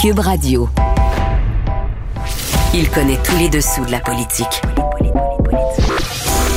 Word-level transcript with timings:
Cube 0.00 0.20
Radio. 0.20 0.66
Il 2.72 2.88
connaît 2.88 3.18
tous 3.22 3.36
les 3.36 3.50
dessous 3.50 3.84
de 3.84 3.90
la 3.90 4.00
politique. 4.00 4.62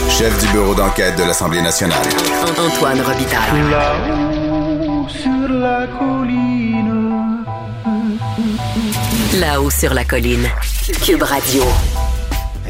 Chef 0.09 0.39
du 0.39 0.47
bureau 0.53 0.73
d'enquête 0.73 1.17
de 1.17 1.23
l'Assemblée 1.23 1.61
nationale. 1.61 2.05
Antoine 2.57 3.01
Robitaille. 3.01 3.69
Là-haut 3.69 5.09
sur 5.09 5.49
la 5.49 5.87
colline. 5.87 7.43
Là-haut 9.41 9.69
sur 9.69 9.93
la 9.93 10.05
colline. 10.05 10.47
Cube 11.05 11.23
Radio. 11.23 11.63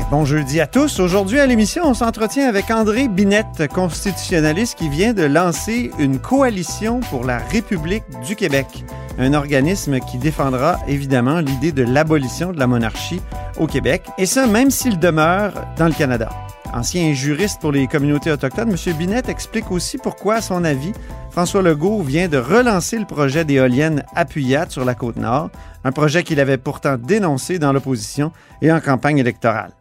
Bon 0.09 0.25
jeudi 0.25 0.59
à 0.59 0.67
tous. 0.67 0.99
Aujourd'hui 0.99 1.39
à 1.39 1.45
l'émission, 1.45 1.83
on 1.85 1.93
s'entretient 1.93 2.47
avec 2.47 2.71
André 2.71 3.07
Binette, 3.07 3.67
constitutionnaliste 3.67 4.77
qui 4.77 4.89
vient 4.89 5.13
de 5.13 5.23
lancer 5.23 5.91
une 5.99 6.19
coalition 6.19 6.99
pour 6.99 7.25
la 7.25 7.37
République 7.37 8.03
du 8.25 8.35
Québec, 8.35 8.85
un 9.17 9.33
organisme 9.33 9.99
qui 9.99 10.17
défendra 10.17 10.79
évidemment 10.87 11.39
l'idée 11.39 11.71
de 11.71 11.83
l'abolition 11.83 12.51
de 12.51 12.59
la 12.59 12.67
monarchie 12.67 13.21
au 13.59 13.67
Québec, 13.67 14.03
et 14.17 14.25
ça 14.25 14.47
même 14.47 14.71
s'il 14.71 14.99
demeure 14.99 15.53
dans 15.77 15.87
le 15.87 15.93
Canada. 15.93 16.29
Ancien 16.73 17.13
juriste 17.13 17.61
pour 17.61 17.71
les 17.71 17.85
communautés 17.85 18.31
autochtones, 18.31 18.71
M. 18.71 18.93
Binette 18.97 19.29
explique 19.29 19.71
aussi 19.71 19.99
pourquoi, 19.99 20.35
à 20.35 20.41
son 20.41 20.63
avis, 20.63 20.91
François 21.29 21.61
Legault 21.61 22.01
vient 22.01 22.27
de 22.27 22.37
relancer 22.37 22.97
le 22.97 23.05
projet 23.05 23.45
d'éoliennes 23.45 24.03
à 24.15 24.25
Puyat 24.25 24.65
sur 24.69 24.83
la 24.83 24.95
côte 24.95 25.17
nord, 25.17 25.51
un 25.83 25.91
projet 25.91 26.23
qu'il 26.23 26.39
avait 26.39 26.57
pourtant 26.57 26.97
dénoncé 26.97 27.59
dans 27.59 27.73
l'opposition 27.73 28.31
et 28.63 28.71
en 28.71 28.79
campagne 28.79 29.19
électorale. 29.19 29.71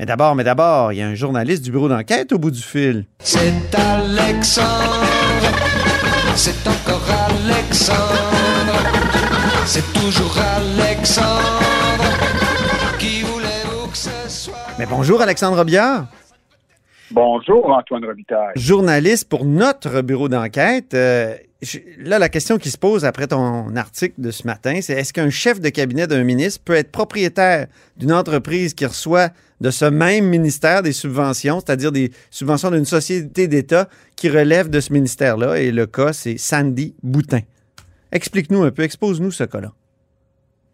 Mais 0.00 0.06
d'abord, 0.06 0.34
mais 0.34 0.42
d'abord, 0.42 0.92
il 0.92 0.98
y 0.98 1.02
a 1.02 1.06
un 1.06 1.14
journaliste 1.14 1.62
du 1.62 1.70
bureau 1.70 1.88
d'enquête 1.88 2.32
au 2.32 2.38
bout 2.38 2.50
du 2.50 2.62
fil. 2.62 3.06
C'est 3.20 3.52
Alexandre, 3.74 5.06
c'est 6.34 6.66
encore 6.66 7.11
Alexandre, 7.44 8.78
c'est 9.66 9.92
toujours 9.94 10.36
Alexandre. 10.38 12.04
Qui 13.00 13.22
voulez-vous 13.22 13.88
que 13.88 13.96
ce 13.96 14.10
soit? 14.28 14.54
Mais 14.78 14.86
bonjour 14.86 15.20
Alexandre 15.20 15.56
Robillard, 15.58 16.06
Bonjour, 17.10 17.68
Antoine 17.70 18.04
Robitaille. 18.06 18.52
journaliste 18.56 19.28
pour 19.28 19.44
notre 19.44 20.02
bureau 20.02 20.28
d'enquête. 20.28 20.94
Euh, 20.94 21.34
là, 21.98 22.18
la 22.20 22.28
question 22.28 22.58
qui 22.58 22.70
se 22.70 22.78
pose 22.78 23.04
après 23.04 23.26
ton 23.26 23.74
article 23.76 24.14
de 24.18 24.30
ce 24.30 24.46
matin, 24.46 24.78
c'est 24.80 24.94
est-ce 24.94 25.12
qu'un 25.12 25.28
chef 25.30 25.60
de 25.60 25.68
cabinet 25.68 26.06
d'un 26.06 26.22
ministre 26.24 26.60
peut 26.64 26.74
être 26.74 26.90
propriétaire 26.92 27.66
d'une 27.96 28.12
entreprise 28.12 28.72
qui 28.72 28.86
reçoit 28.86 29.28
de 29.62 29.70
ce 29.70 29.84
même 29.84 30.26
ministère 30.26 30.82
des 30.82 30.92
subventions, 30.92 31.60
c'est-à-dire 31.60 31.92
des 31.92 32.10
subventions 32.30 32.72
d'une 32.72 32.84
société 32.84 33.46
d'État 33.46 33.88
qui 34.16 34.28
relève 34.28 34.68
de 34.68 34.80
ce 34.80 34.92
ministère-là? 34.92 35.60
Et 35.60 35.70
le 35.70 35.86
cas, 35.86 36.12
c'est 36.12 36.36
Sandy 36.36 36.96
Boutin. 37.02 37.42
Explique-nous 38.10 38.64
un 38.64 38.72
peu, 38.72 38.82
expose-nous 38.82 39.30
ce 39.30 39.44
cas-là. 39.44 39.70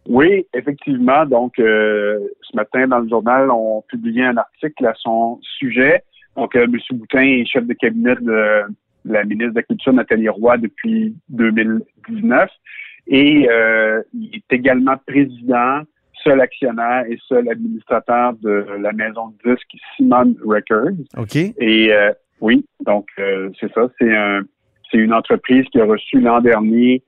Oui, 0.09 0.47
effectivement. 0.55 1.27
Donc, 1.27 1.59
euh, 1.59 2.19
ce 2.41 2.56
matin, 2.56 2.89
dans 2.89 3.00
le 3.00 3.09
journal, 3.11 3.50
on 3.50 3.83
publiait 3.83 4.25
un 4.25 4.39
article 4.39 4.86
à 4.86 4.94
son 4.97 5.39
sujet. 5.59 6.03
Donc, 6.34 6.56
euh, 6.56 6.64
M. 6.64 6.78
Boutin 6.92 7.20
est 7.20 7.44
chef 7.44 7.66
de 7.66 7.75
cabinet 7.75 8.14
de 8.22 8.62
la 9.05 9.25
ministre 9.25 9.53
de 9.53 9.56
la 9.56 9.62
Culture, 9.64 9.92
Nathalie 9.92 10.31
Roy, 10.31 10.56
depuis 10.56 11.14
2019. 11.28 12.48
Et 13.09 13.48
euh, 13.50 14.03
il 14.14 14.36
est 14.36 14.55
également 14.55 14.97
président, 15.06 15.83
seul 16.23 16.41
actionnaire 16.41 17.05
et 17.09 17.19
seul 17.27 17.49
administrateur 17.49 18.35
de 18.43 18.67
la 18.81 18.93
maison 18.93 19.33
de 19.45 19.55
disques 19.55 19.77
Simon 19.97 20.35
Records. 20.45 20.99
OK? 21.17 21.37
Et 21.37 21.93
euh, 21.93 22.13
oui, 22.41 22.65
donc 22.85 23.07
euh, 23.19 23.51
c'est 23.61 23.73
ça. 23.73 23.89
C'est 23.99 24.15
un, 24.15 24.43
c'est 24.91 24.99
une 24.99 25.13
entreprise 25.13 25.65
qui 25.71 25.81
a 25.81 25.85
reçu 25.85 26.21
l'an 26.21 26.41
dernier 26.41 27.03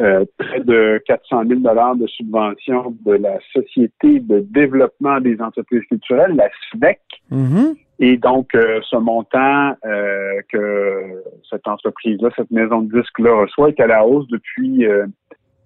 euh, 0.00 0.24
près 0.36 0.60
de 0.60 1.02
400 1.06 1.44
000 1.46 1.60
dollars 1.60 1.96
de 1.96 2.06
subventions 2.06 2.94
de 3.04 3.12
la 3.12 3.38
Société 3.52 4.20
de 4.20 4.40
développement 4.40 5.20
des 5.20 5.40
entreprises 5.40 5.84
culturelles, 5.88 6.34
la 6.36 6.48
SVEC. 6.74 7.00
Mhm. 7.30 7.76
Et 7.98 8.18
donc, 8.18 8.54
euh, 8.54 8.80
ce 8.90 8.96
montant 8.96 9.74
euh, 9.86 10.40
que 10.50 11.22
cette 11.48 11.66
entreprise-là, 11.66 12.28
cette 12.36 12.50
maison 12.50 12.82
de 12.82 13.00
disques-là 13.00 13.40
reçoit 13.40 13.70
est 13.70 13.80
à 13.80 13.86
la 13.86 14.04
hausse 14.04 14.28
depuis 14.28 14.86
euh, 14.86 15.06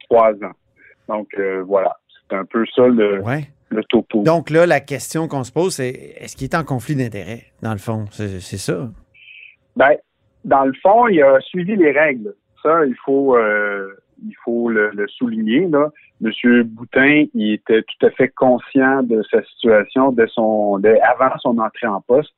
trois 0.09 0.33
ans. 0.35 0.55
Donc, 1.09 1.29
euh, 1.39 1.65
voilà. 1.67 1.97
C'est 2.31 2.37
un 2.37 2.45
peu 2.45 2.65
ça 2.75 2.87
le, 2.87 3.21
Ouais. 3.23 3.49
le 3.71 3.83
topo. 3.85 4.23
Donc 4.23 4.49
là, 4.51 4.65
la 4.67 4.81
question 4.81 5.29
qu'on 5.29 5.45
se 5.45 5.53
pose, 5.53 5.75
c'est 5.75 5.89
est-ce 5.89 6.37
qu'il 6.37 6.45
est 6.47 6.55
en 6.55 6.65
conflit 6.65 6.95
d'intérêts, 6.97 7.43
dans 7.63 7.73
le 7.73 7.79
fond? 7.79 8.07
C'est 8.13 8.41
c'est 8.41 8.57
ça. 8.57 8.89
Ben, 9.77 9.97
dans 10.45 10.65
le 10.65 10.73
fond, 10.83 11.09
il 11.09 11.23
a 11.23 11.41
suivi 11.41 11.77
les 11.77 11.91
règles. 11.91 12.35
Ça, 12.63 12.85
il 12.87 12.95
faut, 13.05 13.37
euh, 13.37 13.89
il 14.25 14.35
faut 14.45 14.69
le, 14.69 14.91
le 14.95 15.09
souligner. 15.09 15.67
Là. 15.69 15.91
Monsieur 16.21 16.63
Boutin, 16.63 17.25
il 17.35 17.55
était 17.55 17.83
tout 17.83 18.07
à 18.07 18.11
fait 18.11 18.29
conscient 18.29 19.03
de 19.03 19.23
sa 19.31 19.43
situation 19.45 20.13
dès 20.13 20.27
son, 20.29 20.79
dès 20.79 21.01
avant 21.01 21.37
son 21.39 21.59
entrée 21.59 21.87
en 21.87 22.01
poste. 22.03 22.35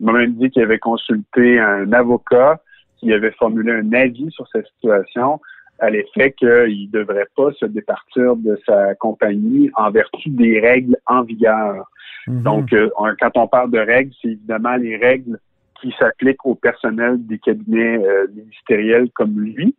Il 0.00 0.06
m'a 0.06 0.12
même 0.12 0.32
dit 0.34 0.50
qu'il 0.50 0.62
avait 0.62 0.78
consulté 0.78 1.58
un 1.58 1.92
avocat 1.92 2.60
qui 2.98 3.12
avait 3.12 3.32
formulé 3.32 3.72
un 3.72 3.92
avis 3.92 4.30
sur 4.30 4.48
sa 4.48 4.62
situation 4.62 5.40
à 5.78 5.90
l'effet 5.90 6.32
qu'il 6.32 6.48
ne 6.92 6.98
devrait 6.98 7.28
pas 7.36 7.52
se 7.52 7.66
départir 7.66 8.36
de 8.36 8.58
sa 8.66 8.94
compagnie 8.94 9.70
en 9.74 9.90
vertu 9.90 10.30
des 10.30 10.60
règles 10.60 10.96
en 11.06 11.22
vigueur. 11.22 11.90
Mhm. 12.26 12.42
Donc, 12.42 12.72
euh, 12.72 12.88
quand 13.20 13.36
on 13.36 13.46
parle 13.46 13.70
de 13.70 13.78
règles, 13.78 14.12
c'est 14.22 14.28
évidemment 14.28 14.76
les 14.76 14.96
règles 14.96 15.38
qui 15.80 15.94
s'appliquent 15.98 16.44
au 16.44 16.54
personnel 16.54 17.18
des 17.26 17.38
cabinets 17.38 17.98
euh, 18.04 18.26
ministériels 18.34 19.08
comme 19.14 19.38
lui. 19.38 19.74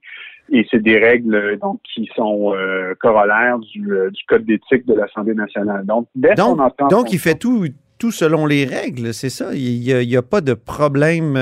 Et 0.50 0.66
c'est 0.72 0.81
des 0.81 0.97
règles 0.97 1.35
euh, 1.35 1.58
donc 1.58 1.81
qui 1.94 2.09
sont 2.16 2.53
euh, 2.53 2.94
corollaires 3.00 3.59
du, 3.59 3.81
du 3.81 4.24
code 4.28 4.46
d'éthique 4.46 4.85
de 4.85 4.94
l'Assemblée 4.94 5.34
nationale. 5.34 5.85
Donc, 5.85 6.08
dès 6.16 6.35
Donc, 6.35 6.58
qu'on 6.58 6.64
entend 6.64 6.88
donc 6.88 7.12
il 7.12 7.19
fait 7.19 7.35
tout, 7.35 7.66
tout 7.97 8.12
selon 8.12 8.46
les 8.46 8.66
règles, 8.66 9.14
c'est 9.14 9.29
ça? 9.29 9.53
Il 9.53 9.81
n'y 9.81 10.18
a, 10.18 10.22
pas 10.22 10.41
de 10.41 10.53
problème. 10.53 11.38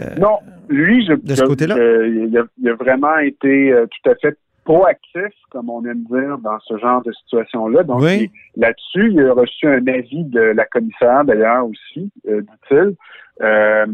Euh, 0.00 0.14
Non, 0.18 0.38
lui, 0.68 1.04
je, 1.06 1.12
de 1.14 1.34
ce 1.34 1.42
je- 1.42 1.46
côté-là? 1.46 1.76
euh, 1.76 2.08
il, 2.08 2.36
a, 2.38 2.44
il 2.60 2.68
a 2.68 2.74
vraiment 2.74 3.18
été 3.18 3.72
euh, 3.72 3.86
tout 3.86 4.10
à 4.10 4.14
fait 4.16 4.36
proactif, 4.64 5.32
comme 5.50 5.68
on 5.70 5.84
aime 5.84 6.04
dire, 6.10 6.38
dans 6.38 6.58
ce 6.60 6.78
genre 6.78 7.02
de 7.02 7.12
situation-là. 7.12 7.82
Donc, 7.82 8.00
Oui. 8.00 8.30
là-dessus, 8.56 9.10
il 9.12 9.20
a 9.20 9.32
reçu 9.32 9.66
un 9.66 9.84
avis 9.88 10.24
de 10.24 10.40
la 10.40 10.64
commissaire, 10.66 11.24
d'ailleurs, 11.24 11.66
aussi, 11.66 12.10
euh, 12.28 12.40
dit-il. 12.42 12.94
Euh, 13.42 13.86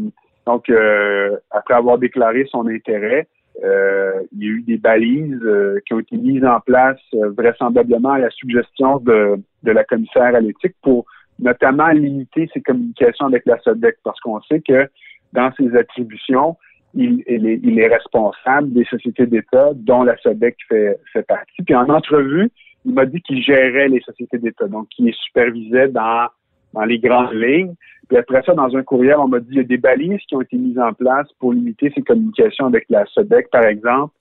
donc, 0.45 0.69
euh, 0.69 1.35
après 1.51 1.73
avoir 1.73 1.97
déclaré 1.97 2.45
son 2.51 2.67
intérêt, 2.67 3.27
il 3.61 4.43
y 4.43 4.45
a 4.45 4.51
eu 4.51 4.61
des 4.61 4.77
balises 4.77 5.41
qui 5.85 5.93
ont 5.93 5.99
été 5.99 6.15
mises 6.15 6.45
en 6.45 6.59
place 6.61 6.99
vraisemblablement 7.13 8.11
à 8.11 8.19
la 8.19 8.29
suggestion 8.29 8.99
de, 8.99 9.35
de 9.63 9.71
la 9.71 9.83
commissaire 9.83 10.33
à 10.35 10.39
l'éthique 10.39 10.75
pour 10.81 11.05
notamment 11.39 11.89
limiter 11.89 12.49
ses 12.53 12.61
communications 12.61 13.25
avec 13.25 13.45
la 13.45 13.59
SODEC, 13.59 13.97
parce 14.03 14.19
qu'on 14.21 14.39
sait 14.43 14.61
que 14.61 14.87
dans 15.33 15.51
ses 15.57 15.75
attributions, 15.75 16.57
il, 16.95 17.23
est, 17.27 17.87
responsable 17.87 18.73
des 18.73 18.85
sociétés 18.85 19.27
d'État 19.27 19.71
dont 19.75 20.03
la 20.03 20.17
SODEC 20.17 20.55
fait, 20.67 20.99
partie. 21.27 21.61
Puis 21.63 21.75
en 21.75 21.87
entrevue, 21.89 22.49
il 22.85 22.93
m'a 22.93 23.05
dit 23.05 23.21
qu'il 23.21 23.43
gérait 23.43 23.89
les 23.89 24.01
sociétés 24.01 24.39
d'État, 24.39 24.67
donc 24.67 24.87
qu'il 24.89 25.05
les 25.05 25.13
supervisait 25.13 25.89
dans, 25.89 26.27
dans 26.73 26.85
les 26.85 26.99
grandes 26.99 27.33
lignes. 27.33 27.75
Puis 28.07 28.17
après 28.17 28.41
ça, 28.43 28.53
dans 28.53 28.75
un 28.75 28.83
courriel, 28.83 29.17
on 29.17 29.27
m'a 29.27 29.39
dit 29.39 29.49
qu'il 29.49 29.57
y 29.57 29.59
a 29.59 29.63
des 29.63 29.77
balises 29.77 30.21
qui 30.27 30.35
ont 30.35 30.41
été 30.41 30.57
mises 30.57 30.79
en 30.79 30.93
place 30.93 31.27
pour 31.39 31.53
limiter 31.53 31.91
ses 31.93 32.01
communications 32.01 32.65
avec 32.65 32.85
la 32.89 33.05
SODEC, 33.05 33.49
par 33.51 33.65
exemple. 33.65 34.13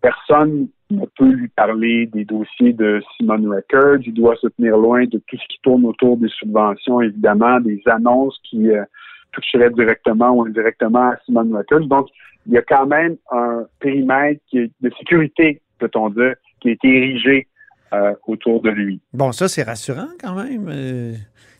Personne 0.00 0.68
ne 0.90 1.04
peut 1.18 1.28
lui 1.28 1.48
parler 1.48 2.06
des 2.06 2.24
dossiers 2.24 2.72
de 2.72 3.02
Simon 3.16 3.50
Records. 3.50 3.98
Il 4.06 4.14
doit 4.14 4.36
se 4.36 4.46
tenir 4.46 4.76
loin 4.76 5.04
de 5.04 5.18
tout 5.26 5.36
ce 5.36 5.46
qui 5.48 5.58
tourne 5.62 5.84
autour 5.84 6.16
des 6.16 6.28
subventions, 6.28 7.00
évidemment, 7.00 7.58
des 7.60 7.82
annonces 7.86 8.38
qui 8.44 8.70
euh, 8.70 8.84
toucheraient 9.32 9.70
directement 9.70 10.30
ou 10.30 10.44
indirectement 10.44 11.10
à 11.10 11.16
Simon 11.24 11.50
Records. 11.56 11.86
Donc, 11.86 12.08
il 12.46 12.52
y 12.52 12.58
a 12.58 12.62
quand 12.62 12.86
même 12.86 13.16
un 13.30 13.66
périmètre 13.80 14.40
qui 14.48 14.58
est 14.58 14.70
de 14.80 14.90
sécurité, 14.98 15.60
peut-on 15.78 16.10
dire, 16.10 16.34
qui 16.60 16.70
a 16.70 16.72
été 16.72 16.88
érigé 16.88 17.46
euh, 17.92 18.14
autour 18.26 18.62
de 18.62 18.70
lui. 18.70 19.00
Bon, 19.12 19.32
ça, 19.32 19.48
c'est 19.48 19.62
rassurant 19.62 20.08
quand 20.20 20.34
même 20.34 20.68
euh, 20.68 21.12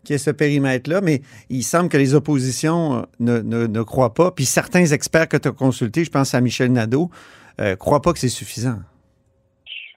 qu'il 0.05 0.15
y 0.15 0.15
ait 0.15 0.19
ce 0.19 0.31
périmètre-là, 0.31 1.01
mais 1.03 1.21
il 1.51 1.63
semble 1.63 1.89
que 1.89 1.97
les 1.97 2.15
oppositions 2.15 2.99
euh, 2.99 3.03
ne, 3.21 3.39
ne, 3.41 3.67
ne 3.67 3.83
croient 3.83 4.15
pas. 4.15 4.31
Puis 4.31 4.45
certains 4.45 4.85
experts 4.87 5.29
que 5.29 5.37
tu 5.37 5.49
as 5.49 5.53
consultés, 5.53 6.05
je 6.05 6.11
pense 6.11 6.35
à 6.35 6.41
Michel 6.41 6.73
Nadeau, 6.73 7.11
euh, 7.61 7.77
croient 7.77 8.03
pas 8.03 8.13
que 8.13 8.19
c'est 8.19 8.29
suffisant. 8.29 8.79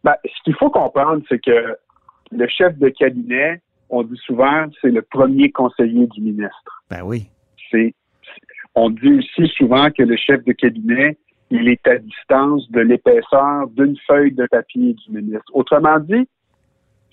Ben, 0.04 0.16
ce 0.26 0.44
qu'il 0.44 0.56
faut 0.56 0.70
comprendre, 0.70 1.22
c'est 1.30 1.40
que 1.40 1.78
le 2.32 2.48
chef 2.48 2.78
de 2.78 2.90
cabinet, 2.90 3.62
on 3.90 4.04
dit 4.04 4.20
souvent, 4.26 4.66
c'est 4.82 4.90
le 4.90 5.02
premier 5.02 5.52
conseiller 5.52 6.08
du 6.08 6.22
ministre. 6.22 6.84
Ben 6.90 7.02
oui. 7.04 7.30
C'est, 7.72 7.94
on 8.76 8.90
dit 8.90 9.20
aussi 9.20 9.48
souvent 9.58 9.90
que 9.92 10.04
le 10.04 10.16
chef 10.18 10.44
de 10.46 10.52
cabinet, 10.54 11.18
il 11.50 11.68
est 11.68 11.86
à 11.88 11.98
distance 11.98 12.70
de 12.72 12.80
l'épaisseur 12.82 13.68
d'une 13.76 13.96
feuille 14.08 14.32
de 14.34 14.46
papier 14.48 14.94
du 14.94 15.12
ministre. 15.12 15.52
Autrement 15.54 16.00
dit, 16.00 16.28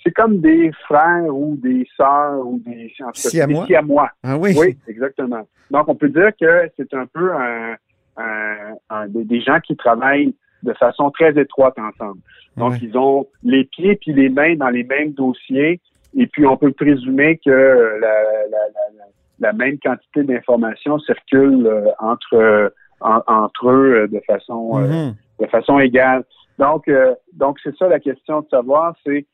c'est 0.04 0.12
comme 0.12 0.40
des 0.40 0.70
frères 0.86 1.34
ou 1.34 1.56
des 1.56 1.86
sœurs 1.96 2.46
ou 2.46 2.60
des, 2.64 2.92
tout 2.96 3.04
cas, 3.04 3.10
Siamois. 3.14 3.60
des 3.62 3.66
siamois. 3.66 4.10
Ah 4.22 4.38
oui. 4.38 4.54
Oui, 4.56 4.76
exactement. 4.86 5.46
Donc, 5.70 5.88
on 5.88 5.96
peut 5.96 6.08
dire 6.08 6.30
que 6.40 6.70
c'est 6.76 6.94
un 6.94 7.06
peu 7.06 7.32
un, 7.34 7.74
un- 8.16 8.74
un- 8.90 9.08
des, 9.08 9.24
des 9.24 9.40
gens 9.40 9.58
qui 9.60 9.76
travaillent 9.76 10.34
de 10.62 10.72
façon 10.74 11.10
très 11.10 11.36
étroite 11.40 11.74
ensemble. 11.78 12.20
Donc, 12.56 12.72
Ouais. 12.72 12.78
ils 12.82 12.96
ont 12.96 13.26
les 13.42 13.64
pieds 13.64 13.96
puis 13.96 14.12
les 14.12 14.28
mains 14.28 14.54
dans 14.54 14.70
les 14.70 14.84
mêmes 14.84 15.12
dossiers, 15.12 15.80
et 16.16 16.26
puis 16.28 16.46
on 16.46 16.56
peut 16.56 16.72
présumer 16.72 17.38
que 17.44 17.50
la, 17.50 17.98
la- 18.00 18.48
la- 18.50 18.96
la 18.98 19.04
même 19.52 19.78
quantité 19.78 20.22
d'informations 20.24 20.98
circule 21.00 21.66
euh, 21.66 21.86
entre 22.00 22.34
euh, 22.34 22.68
en- 23.00 23.22
entre 23.26 23.70
eux 23.70 23.94
euh, 24.02 24.06
de 24.08 24.20
façon 24.26 24.78
euh, 24.78 24.86
Mhm. 24.86 25.14
de 25.40 25.46
façon 25.46 25.78
égale. 25.78 26.24
Donc, 26.58 26.88
euh, 26.88 27.14
donc 27.34 27.58
c'est 27.62 27.76
ça 27.76 27.86
la 27.88 28.00
question 28.00 28.40
de 28.40 28.48
savoir, 28.48 28.94
c'est 29.06 29.24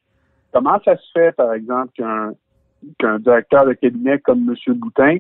comment 0.52 0.78
ça 0.84 0.96
se 0.96 1.10
fait, 1.14 1.32
par 1.32 1.54
exemple, 1.54 1.88
qu'un 1.96 2.32
qu'un 2.98 3.18
directeur 3.18 3.64
de 3.64 3.72
cabinet 3.72 4.18
comme 4.18 4.40
M. 4.66 4.74
Boutin 4.74 5.16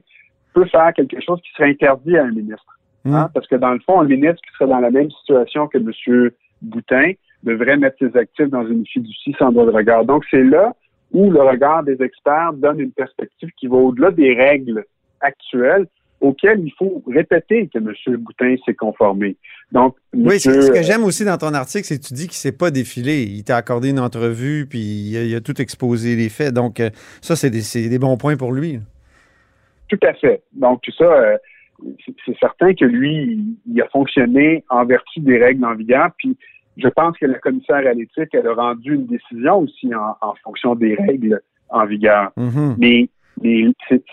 peut 0.52 0.66
faire 0.66 0.92
quelque 0.92 1.18
chose 1.22 1.40
qui 1.40 1.50
serait 1.52 1.70
interdit 1.70 2.18
à 2.18 2.24
un 2.24 2.30
ministre. 2.30 2.78
Mhm. 3.06 3.14
Hein? 3.14 3.30
Parce 3.32 3.46
que 3.46 3.56
dans 3.56 3.72
le 3.72 3.80
fond, 3.80 4.00
un 4.00 4.04
ministre 4.04 4.42
qui 4.46 4.52
serait 4.54 4.68
dans 4.70 4.80
la 4.80 4.90
même 4.90 5.10
situation 5.10 5.66
que 5.66 5.78
M. 5.78 6.30
Boutin 6.60 7.12
devrait 7.42 7.76
mettre 7.78 7.96
ses 7.98 8.14
actifs 8.18 8.48
dans 8.50 8.66
une 8.66 8.86
fiducie 8.86 9.34
sans 9.38 9.50
droit 9.52 9.64
de 9.66 9.70
regard. 9.70 10.04
Donc, 10.04 10.24
c'est 10.30 10.44
là 10.44 10.74
où 11.14 11.30
le 11.30 11.40
regard 11.40 11.82
des 11.84 12.02
experts 12.02 12.52
donne 12.54 12.80
une 12.80 12.92
perspective 12.92 13.48
qui 13.56 13.68
va 13.68 13.76
au-delà 13.76 14.10
des 14.10 14.34
règles 14.34 14.84
actuelles 15.20 15.86
auxquelles 16.20 16.60
il 16.60 16.72
faut 16.78 17.02
répéter 17.06 17.68
que 17.68 17.78
M. 17.78 18.16
Boutin 18.18 18.56
s'est 18.64 18.74
conformé. 18.74 19.36
Donc, 19.72 19.96
Oui, 20.14 20.40
ce, 20.40 20.70
que 20.72 20.82
j'aime 20.82 21.04
aussi 21.04 21.24
dans 21.24 21.36
ton 21.36 21.52
article, 21.54 21.84
c'est 21.84 21.98
que 22.00 22.06
tu 22.06 22.14
dis 22.14 22.24
qu'il 22.26 22.36
s'est 22.36 22.56
pas 22.56 22.70
défilé. 22.70 23.22
Il 23.22 23.44
t'a 23.44 23.56
accordé 23.56 23.90
une 23.90 24.00
entrevue, 24.00 24.66
puis 24.68 24.80
il 24.80 25.16
a, 25.16 25.22
il 25.24 25.34
a 25.34 25.40
tout 25.40 25.60
exposé 25.60 26.16
les 26.16 26.28
faits. 26.28 26.52
Donc, 26.54 26.80
euh, 26.80 26.90
ça, 27.20 27.36
c'est 27.36 27.50
des, 27.50 27.98
bons 27.98 28.16
points 28.16 28.36
pour 28.36 28.52
lui. 28.52 28.80
Tout 29.88 29.98
à 30.02 30.14
fait. 30.14 30.42
Donc, 30.52 30.80
tout 30.82 30.92
ça, 30.92 31.04
euh, 31.04 31.36
c'est- 32.04 32.38
certain 32.40 32.74
que 32.74 32.84
lui, 32.86 33.14
il- 33.14 33.56
il 33.74 33.82
a 33.82 33.88
fonctionné 33.88 34.64
en 34.70 34.84
vertu 34.86 35.20
des 35.20 35.38
règles 35.38 35.64
en 35.64 35.74
vigueur. 35.74 36.08
Puis, 36.16 36.36
je 36.76 36.88
pense 36.88 37.16
que 37.18 37.26
la 37.26 37.38
commissaire 37.38 37.86
à 37.86 37.92
l'éthique, 37.92 38.30
elle 38.32 38.46
a 38.46 38.54
rendu 38.54 38.94
une 38.94 39.06
décision 39.06 39.60
aussi 39.60 39.94
en, 39.94 40.16
en 40.20 40.34
fonction 40.42 40.74
des 40.74 40.94
règles 40.94 41.40
en 41.70 41.86
vigueur. 41.86 42.30
Mhm. 42.36 42.76
Mais, 42.78 43.08
mais 43.42 43.64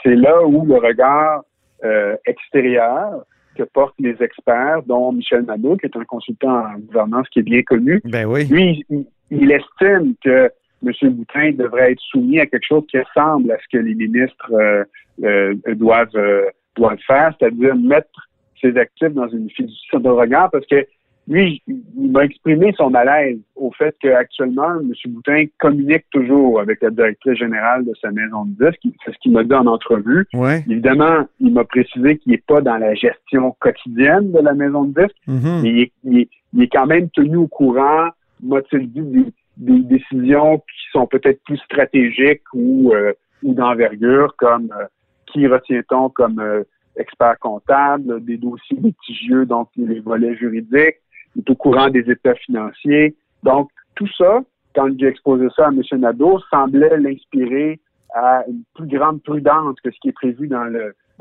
c'est 0.04 0.16
là 0.16 0.46
où 0.46 0.66
le 0.66 0.76
regard 0.76 1.44
euh, 1.84 2.16
extérieur 2.26 3.26
que 3.56 3.64
portent 3.64 4.00
les 4.00 4.16
experts, 4.22 4.84
dont 4.86 5.12
Michel 5.12 5.44
Nadeau, 5.44 5.76
qui 5.78 5.86
est 5.86 5.98
un 5.98 6.06
consultant 6.06 6.66
en 6.66 6.80
gouvernance 6.80 7.28
qui 7.30 7.40
est 7.40 7.44
bien 7.44 7.64
connu, 7.64 8.02
Ben 8.06 8.26
oui. 8.26 8.46
lui, 8.46 8.86
il, 8.90 9.06
il 9.30 9.52
estime 9.52 10.14
que 10.24 10.50
M. 10.86 11.10
Boutin 11.12 11.52
devrait 11.52 11.92
être 11.92 12.00
soumis 12.00 12.40
à 12.40 12.46
quelque 12.46 12.66
chose 12.66 12.84
qui 12.90 12.98
ressemble 13.00 13.52
à 13.52 13.58
ce 13.58 13.78
que 13.78 13.82
les 13.82 13.94
ministres 13.94 14.52
euh, 14.52 14.84
euh, 15.24 15.56
doivent, 15.76 16.16
euh, 16.16 16.46
doivent 16.76 17.00
faire, 17.06 17.34
c'est-à-dire 17.38 17.76
mettre 17.76 18.30
ses 18.60 18.76
actifs 18.78 19.14
dans 19.14 19.28
une 19.28 19.50
fiducie 19.50 19.88
de 19.94 20.10
regard, 20.10 20.50
parce 20.52 20.66
que 20.66 20.86
lui, 21.32 21.62
il 21.68 22.12
m'a 22.12 22.26
exprimé 22.26 22.74
son 22.78 22.90
malaise 22.90 23.40
au 23.56 23.72
fait 23.72 23.96
qu'actuellement, 24.02 24.80
M. 24.82 24.92
Boutin 25.08 25.46
communique 25.60 26.06
toujours 26.12 26.60
avec 26.60 26.82
la 26.82 26.90
directrice 26.90 27.38
générale 27.38 27.86
de 27.86 27.94
sa 28.02 28.12
maison 28.12 28.46
de 28.46 28.66
disques. 28.70 28.86
C'est 29.06 29.12
ce 29.14 29.18
qu'il 29.20 29.32
m'a 29.32 29.44
dit 29.44 29.54
en 29.54 29.66
entrevue. 29.66 30.26
Ouais. 30.34 30.64
Évidemment, 30.70 31.26
il 31.40 31.54
m'a 31.54 31.64
précisé 31.64 32.18
qu'il 32.18 32.34
n'est 32.34 32.44
pas 32.46 32.60
dans 32.62 32.78
la 32.78 32.94
gestion 32.96 33.56
quotidienne 33.60 34.32
de 34.32 34.40
la 34.40 34.54
maison 34.54 34.84
de 34.84 35.02
disques, 35.02 35.18
Mhm. 35.28 35.62
mais 35.64 35.70
il 35.70 35.80
est, 35.80 35.92
il 36.04 36.20
est- 36.20 36.30
il 36.54 36.64
est 36.64 36.68
quand 36.68 36.86
même 36.86 37.10
tenu 37.12 37.38
au 37.38 37.48
courant, 37.48 38.10
m'a-t-il 38.44 38.92
dit, 38.92 39.02
des, 39.02 39.26
des 39.58 39.80
décisions 39.84 40.58
qui 40.60 40.92
sont 40.92 41.08
peut-être 41.08 41.42
plus 41.46 41.58
stratégiques 41.60 42.44
ou, 42.54 42.92
euh, 42.94 43.14
ou 43.44 43.54
d'envergure, 43.54 44.36
comme 44.38 44.70
euh, 44.78 44.86
qui 45.28 45.48
retient-on 45.48 46.10
comme 46.10 46.40
euh, 46.40 46.64
expert 46.98 47.40
comptable, 47.40 48.24
des 48.26 48.36
dossiers 48.38 48.78
litigieux, 48.82 49.46
donc 49.46 49.70
les 49.78 50.02
volets 50.02 50.36
juridiques, 50.36 50.98
est 51.38 51.50
au 51.50 51.56
courant 51.56 51.90
des 51.90 52.10
états 52.10 52.36
financiers. 52.36 53.16
Donc, 53.44 53.70
tout 53.96 54.10
ça, 54.18 54.42
quand 54.76 54.90
j'ai 55.00 55.08
exposé 55.08 55.48
ça 55.56 55.68
à 55.68 55.70
M. 55.70 55.82
Nadeau, 56.00 56.40
semblait 56.50 56.98
l'inspirer 56.98 57.80
à 58.14 58.44
une 58.48 58.64
plus 58.76 58.88
grande 58.88 59.22
prudence 59.24 59.76
que 59.84 59.92
ce 59.92 59.98
qui 60.02 60.10
est 60.10 60.14
prévu 60.14 60.48
dans 60.48 60.66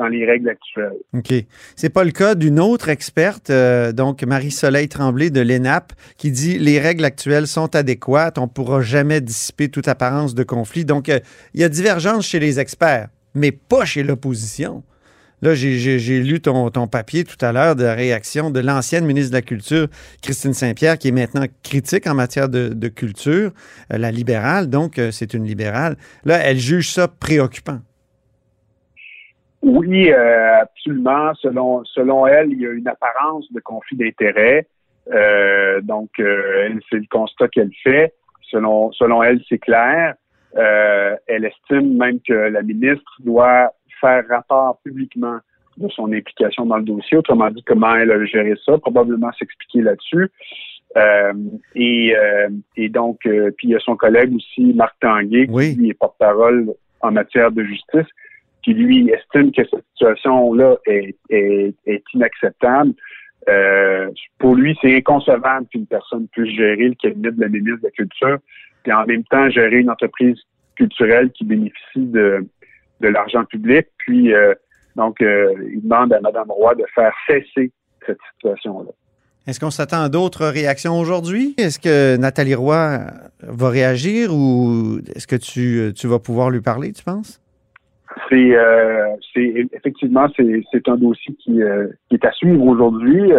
les 0.09 0.27
règles 0.27 0.49
actuelles. 0.49 0.99
OK. 1.15 1.33
C'est 1.77 1.93
pas 1.93 2.05
le 2.05 2.11
cas 2.11 2.35
d'une 2.35 2.59
autre 2.59 2.89
experte, 2.89 3.51
euh, 3.51 3.93
donc 3.93 4.23
Marie-Soleil 4.25 4.89
Tremblay 4.89 5.31
de 5.31 5.41
l'ENAP, 5.41 5.93
qui 6.17 6.31
dit 6.31 6.59
les 6.59 6.81
règles 6.81 7.05
actuelles 7.05 7.47
sont 7.47 7.77
adéquates, 7.77 8.39
on 8.39 8.43
ne 8.43 8.47
pourra 8.47 8.81
jamais 8.81 9.21
dissiper 9.21 9.69
toute 9.69 9.89
apparence 9.89 10.35
de 10.35 10.43
conflit. 10.43 10.85
Donc, 10.85 11.09
euh, 11.09 11.21
il 11.55 11.61
y 11.61 11.65
a 11.65 11.69
divergence 11.69 12.27
chez 12.27 12.41
les 12.41 12.59
experts, 12.59 13.09
mais 13.35 13.53
pas 13.53 13.85
chez 13.85 14.03
l'opposition. 14.03 14.83
Là, 15.43 15.55
j'ai- 15.55 16.21
lu 16.21 16.41
ton, 16.41 16.71
papier 16.87 17.25
tout 17.25 17.43
à 17.45 17.53
l'heure 17.53 17.75
de 17.75 17.85
réaction 17.85 18.51
de 18.51 18.61
l'ancienne 18.61 19.07
ministre 19.07 19.31
de 19.31 19.37
la 19.37 19.43
Culture, 19.43 19.87
Christine 20.23 20.53
Saint-Pierre, 20.53 20.99
qui 20.99 21.09
est 21.09 21.13
maintenant 21.13 21.45
critique 21.63 22.07
en 22.07 22.15
matière 22.15 22.49
de, 22.49 22.89
culture, 22.89 23.53
euh, 23.93 23.99
la 23.99 24.11
libérale, 24.11 24.69
donc 24.69 24.99
euh, 24.99 25.11
c'est 25.11 25.33
une 25.33 25.45
libérale. 25.45 25.97
Là, 26.25 26.39
elle 26.45 26.59
juge 26.59 26.91
ça 26.91 27.09
préoccupant. 27.09 27.79
Oui, 29.63 30.11
euh, 30.11 30.61
absolument. 30.61 31.33
Selon, 31.35 32.27
elle, 32.27 32.53
il 32.53 32.61
y 32.61 32.67
a 32.67 32.71
une 32.71 32.89
apparence 32.89 33.51
de 33.53 33.61
conflit 33.61 33.97
d'intérêts. 33.97 34.67
Donc, 35.83 36.11
c'est 36.17 36.97
le 36.97 37.09
constat 37.11 37.49
qu'elle 37.49 37.73
fait. 37.83 38.15
Selon, 38.51 39.23
elle, 39.23 39.41
c'est 39.49 39.59
clair. 39.59 40.15
Elle 40.55 41.45
estime 41.45 41.97
même 41.97 42.21
que 42.27 42.33
la 42.33 42.63
ministre 42.63 43.11
doit 43.21 43.73
faire 44.01 44.25
rapport 44.29 44.79
publiquement 44.85 45.39
de 45.77 45.89
son 45.89 46.13
implication 46.13 46.67
dans 46.67 46.77
le 46.77 46.85
dossier. 46.85 47.17
Autrement 47.17 47.51
dit, 47.51 47.63
comment 47.65 47.95
elle 47.95 48.11
a 48.11 48.25
géré 48.25 48.55
ça, 48.65 48.79
probablement 48.79 49.33
s'expliquer 49.33 49.83
là-dessus. 49.83 50.29
Euh, 50.97 51.33
et, 51.75 52.17
euh, 52.17 52.49
et 52.77 52.89
donc, 52.89 53.25
euh, 53.27 53.51
puis 53.57 53.69
il 53.69 53.71
y 53.71 53.77
a 53.77 53.81
son 53.81 53.97
collègue 53.97 54.35
aussi, 54.35 54.75
Marc 54.75 54.97
Tanguay, 55.01 55.47
qui 55.47 55.53
Oui. 55.53 55.89
est 55.89 55.95
porte-parole 55.95 56.67
en 57.01 57.13
matière 57.13 57.53
de 57.53 57.63
justice, 57.63 58.07
qui 58.63 58.75
lui 58.75 59.09
estime 59.11 59.53
que 59.53 59.63
cette 59.71 59.85
situation-là 59.93 60.77
est, 60.87 61.17
est, 61.31 61.75
est 61.87 62.03
inacceptable. 62.13 62.93
Pour 64.39 64.55
lui, 64.55 64.77
c'est 64.83 64.95
inconcevable 64.97 65.67
qu'une 65.69 65.87
personne 65.87 66.29
puisse 66.29 66.55
gérer 66.55 66.89
le 66.89 66.95
cabinet 66.95 67.31
de 67.31 67.41
la 67.41 67.49
ministre 67.49 67.81
de 67.81 67.85
la 67.85 67.91
Culture, 67.91 68.39
puis 68.83 68.93
en 68.93 69.07
même 69.07 69.25
temps 69.25 69.49
gérer 69.49 69.79
une 69.79 69.91
entreprise 69.91 70.39
culturelle 70.77 71.31
qui 71.31 71.45
bénéficie 71.45 71.81
de, 71.97 72.47
de 73.01 73.09
l'argent 73.09 73.45
public. 73.45 73.87
Puis, 73.99 74.33
euh, 74.33 74.55
donc, 74.97 75.21
euh, 75.21 75.55
il 75.73 75.83
demande 75.83 76.13
à 76.13 76.21
Mme 76.21 76.51
Roy 76.51 76.75
de 76.75 76.85
faire 76.95 77.13
cesser 77.27 77.73
cette 78.07 78.19
situation-là. 78.35 78.91
Est-ce 79.47 79.59
qu'on 79.59 79.71
s'attend 79.71 80.03
à 80.03 80.09
d'autres 80.09 80.47
réactions 80.47 80.99
aujourd'hui? 80.99 81.55
Est-ce 81.59 81.79
que 81.79 82.17
Nathalie 82.17 82.55
Roy 82.55 82.99
va 83.43 83.69
réagir 83.71 84.33
ou 84.35 84.99
est-ce 85.15 85.27
que 85.27 85.37
tu, 85.37 85.93
tu 85.95 86.07
vas 86.07 86.19
pouvoir 86.19 86.51
lui 86.51 86.61
parler, 86.61 86.93
tu 86.93 87.03
penses? 87.03 87.41
C'est 88.29 88.57
euh, 88.57 89.07
c'est 89.33 89.67
effectivement 89.73 90.27
c'est 90.37 90.63
c'est 90.71 90.89
un 90.89 90.97
dossier 90.97 91.35
qui, 91.37 91.63
euh, 91.63 91.87
qui 92.09 92.17
est 92.17 92.25
à 92.25 92.33
suivre 92.33 92.65
aujourd'hui. 92.65 93.33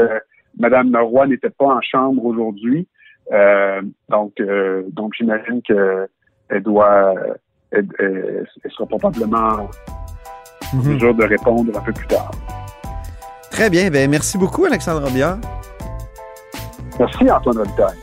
Madame 0.57 0.95
Roy 0.95 1.27
n'était 1.27 1.49
pas 1.49 1.65
en 1.65 1.81
chambre 1.81 2.25
aujourd'hui, 2.25 2.87
donc 4.09 4.33
donc 4.89 5.13
j'imagine 5.17 5.61
que 5.61 6.07
elle 6.49 6.63
doit 6.63 7.13
elle, 7.71 7.87
elle- 7.99 8.45
elle 8.63 8.71
sera 8.71 8.85
probablement 8.87 9.37
en 10.73 10.77
Mhm. 10.77 10.93
mesure 10.93 11.13
de 11.15 11.23
répondre 11.25 11.71
un 11.77 11.81
peu 11.81 11.91
plus 11.93 12.07
tard. 12.07 12.31
Très 13.49 13.69
bien. 13.69 13.89
Ben, 13.89 14.09
merci 14.09 14.37
beaucoup, 14.37 14.65
Alexandre 14.65 15.09
Biard, 15.11 15.37
Merci 16.99 17.29
Antoine 17.31 17.57
Robitaille. 17.57 17.97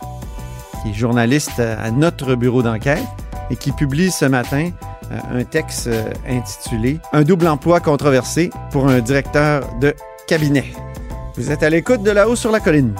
qui 0.83 0.91
est 0.91 0.95
journaliste 0.95 1.61
à 1.61 1.91
notre 1.91 2.35
bureau 2.35 2.63
d'enquête 2.63 3.03
et 3.51 3.57
qui 3.57 3.73
publie 3.73 4.11
ce 4.11 4.25
matin 4.25 4.71
euh, 5.11 5.41
un 5.41 5.45
texte 5.45 5.87
euh, 5.87 6.11
intitulé 6.29 6.99
Un 7.13 7.23
double 7.23 7.49
emploi 7.49 7.81
controversé 7.81 8.51
pour 8.73 8.89
un 8.89 8.99
directeur 9.01 9.63
de 9.81 9.95
cabinet. 10.27 10.65
Vous 11.37 11.51
êtes 11.51 11.63
à 11.63 11.71
l'écoute 11.71 12.03
de 12.03 12.11
là-haut 12.11 12.37
sur 12.37 12.51
la 12.51 12.61
colline. 12.61 12.95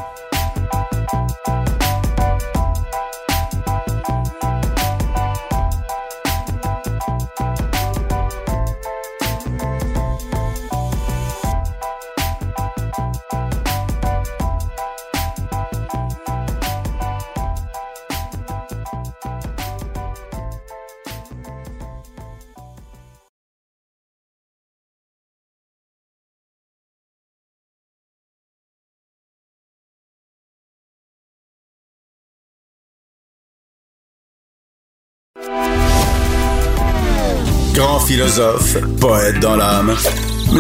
Philosophe, 38.09 38.79
poète 38.99 39.39
dans 39.39 39.55
l'âme, 39.55 39.95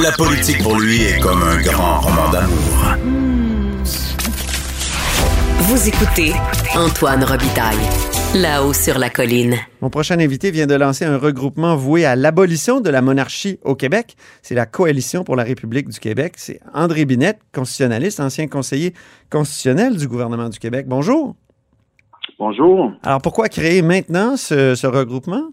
la 0.02 0.12
politique 0.12 0.62
pour 0.62 0.78
lui 0.78 1.00
est 1.00 1.18
comme 1.18 1.42
un 1.42 1.56
grand 1.62 2.00
roman 2.00 2.30
d'amour. 2.30 2.94
Vous 5.60 5.88
écoutez 5.88 6.34
Antoine 6.76 7.24
Robitaille, 7.24 7.78
là-haut 8.34 8.74
sur 8.74 8.98
la 8.98 9.08
colline. 9.08 9.54
Mon 9.80 9.88
prochain 9.88 10.20
invité 10.20 10.50
vient 10.50 10.66
de 10.66 10.74
lancer 10.74 11.06
un 11.06 11.16
regroupement 11.16 11.74
voué 11.74 12.04
à 12.04 12.16
l'abolition 12.16 12.82
de 12.82 12.90
la 12.90 13.00
monarchie 13.00 13.58
au 13.64 13.74
Québec. 13.74 14.16
C'est 14.42 14.54
la 14.54 14.66
Coalition 14.66 15.24
pour 15.24 15.34
la 15.34 15.44
République 15.44 15.88
du 15.88 15.98
Québec. 15.98 16.34
C'est 16.36 16.60
André 16.74 17.06
Binette, 17.06 17.38
constitutionnaliste, 17.54 18.20
ancien 18.20 18.46
conseiller 18.46 18.92
constitutionnel 19.30 19.96
du 19.96 20.06
gouvernement 20.06 20.50
du 20.50 20.58
Québec. 20.58 20.84
Bonjour. 20.86 21.34
Bonjour. 22.38 22.92
Alors, 23.04 23.22
pourquoi 23.22 23.48
créer 23.48 23.80
maintenant 23.80 24.36
ce, 24.36 24.74
ce 24.74 24.86
regroupement? 24.86 25.44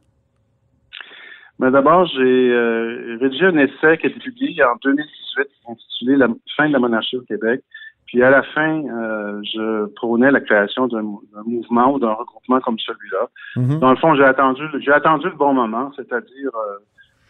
Mais 1.60 1.72
d'abord, 1.72 2.06
j'ai 2.08 2.52
euh, 2.52 3.18
rédigé 3.22 3.46
un 3.46 3.58
essai 3.58 3.98
qui 3.98 4.08
a 4.08 4.10
été 4.10 4.20
publié 4.20 4.64
en 4.64 4.76
2018 4.84 5.48
intitulé 5.70 6.18
La 6.18 6.28
fin 6.58 6.68
de 6.68 6.74
la 6.74 6.80
monarchie 6.80 7.18
au 7.18 7.22
Québec. 7.22 7.62
Puis 8.08 8.22
à 8.22 8.30
la 8.30 8.44
fin, 8.44 8.84
euh, 8.84 9.42
je 9.44 9.86
prônais 9.96 10.32
la 10.32 10.42
création 10.42 10.88
d'un 10.88 11.02
mouvement 11.46 11.94
ou 11.94 12.00
d'un 12.00 12.14
regroupement 12.14 12.60
comme 12.60 12.78
celui-là. 12.78 13.30
Mhm. 13.56 13.80
Dans 13.80 13.90
le 13.90 13.98
fond, 13.98 14.16
j'ai 14.16 14.24
attendu, 14.24 14.64
j'ai 14.80 14.92
attendu 14.92 15.26
le 15.28 15.36
bon 15.36 15.54
moment, 15.54 15.92
c'est-à-dire 15.96 16.52
euh, 16.54 16.78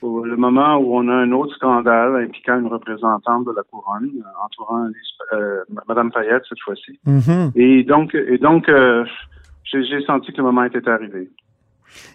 le 0.04 0.36
moment 0.36 0.76
où 0.78 0.98
on 0.98 1.08
a 1.08 1.14
un 1.14 1.32
autre 1.32 1.56
scandale 1.56 2.16
impliquant 2.24 2.60
une 2.60 2.68
représentante 2.68 3.46
de 3.46 3.52
la 3.56 3.64
couronne, 3.64 4.10
euh, 4.16 4.46
entourant 4.46 4.88
euh, 5.34 5.64
Madame 5.88 6.12
Payette 6.12 6.44
cette 6.48 6.60
fois-ci. 6.60 7.00
Mhm. 7.06 7.52
Et 7.56 7.84
donc, 7.84 8.16
et 8.16 8.38
donc, 8.38 8.70
euh, 8.70 9.06
j'ai 9.64 10.02
senti 10.06 10.32
que 10.32 10.38
le 10.38 10.44
moment 10.44 10.64
était 10.64 10.88
arrivé. 10.88 11.30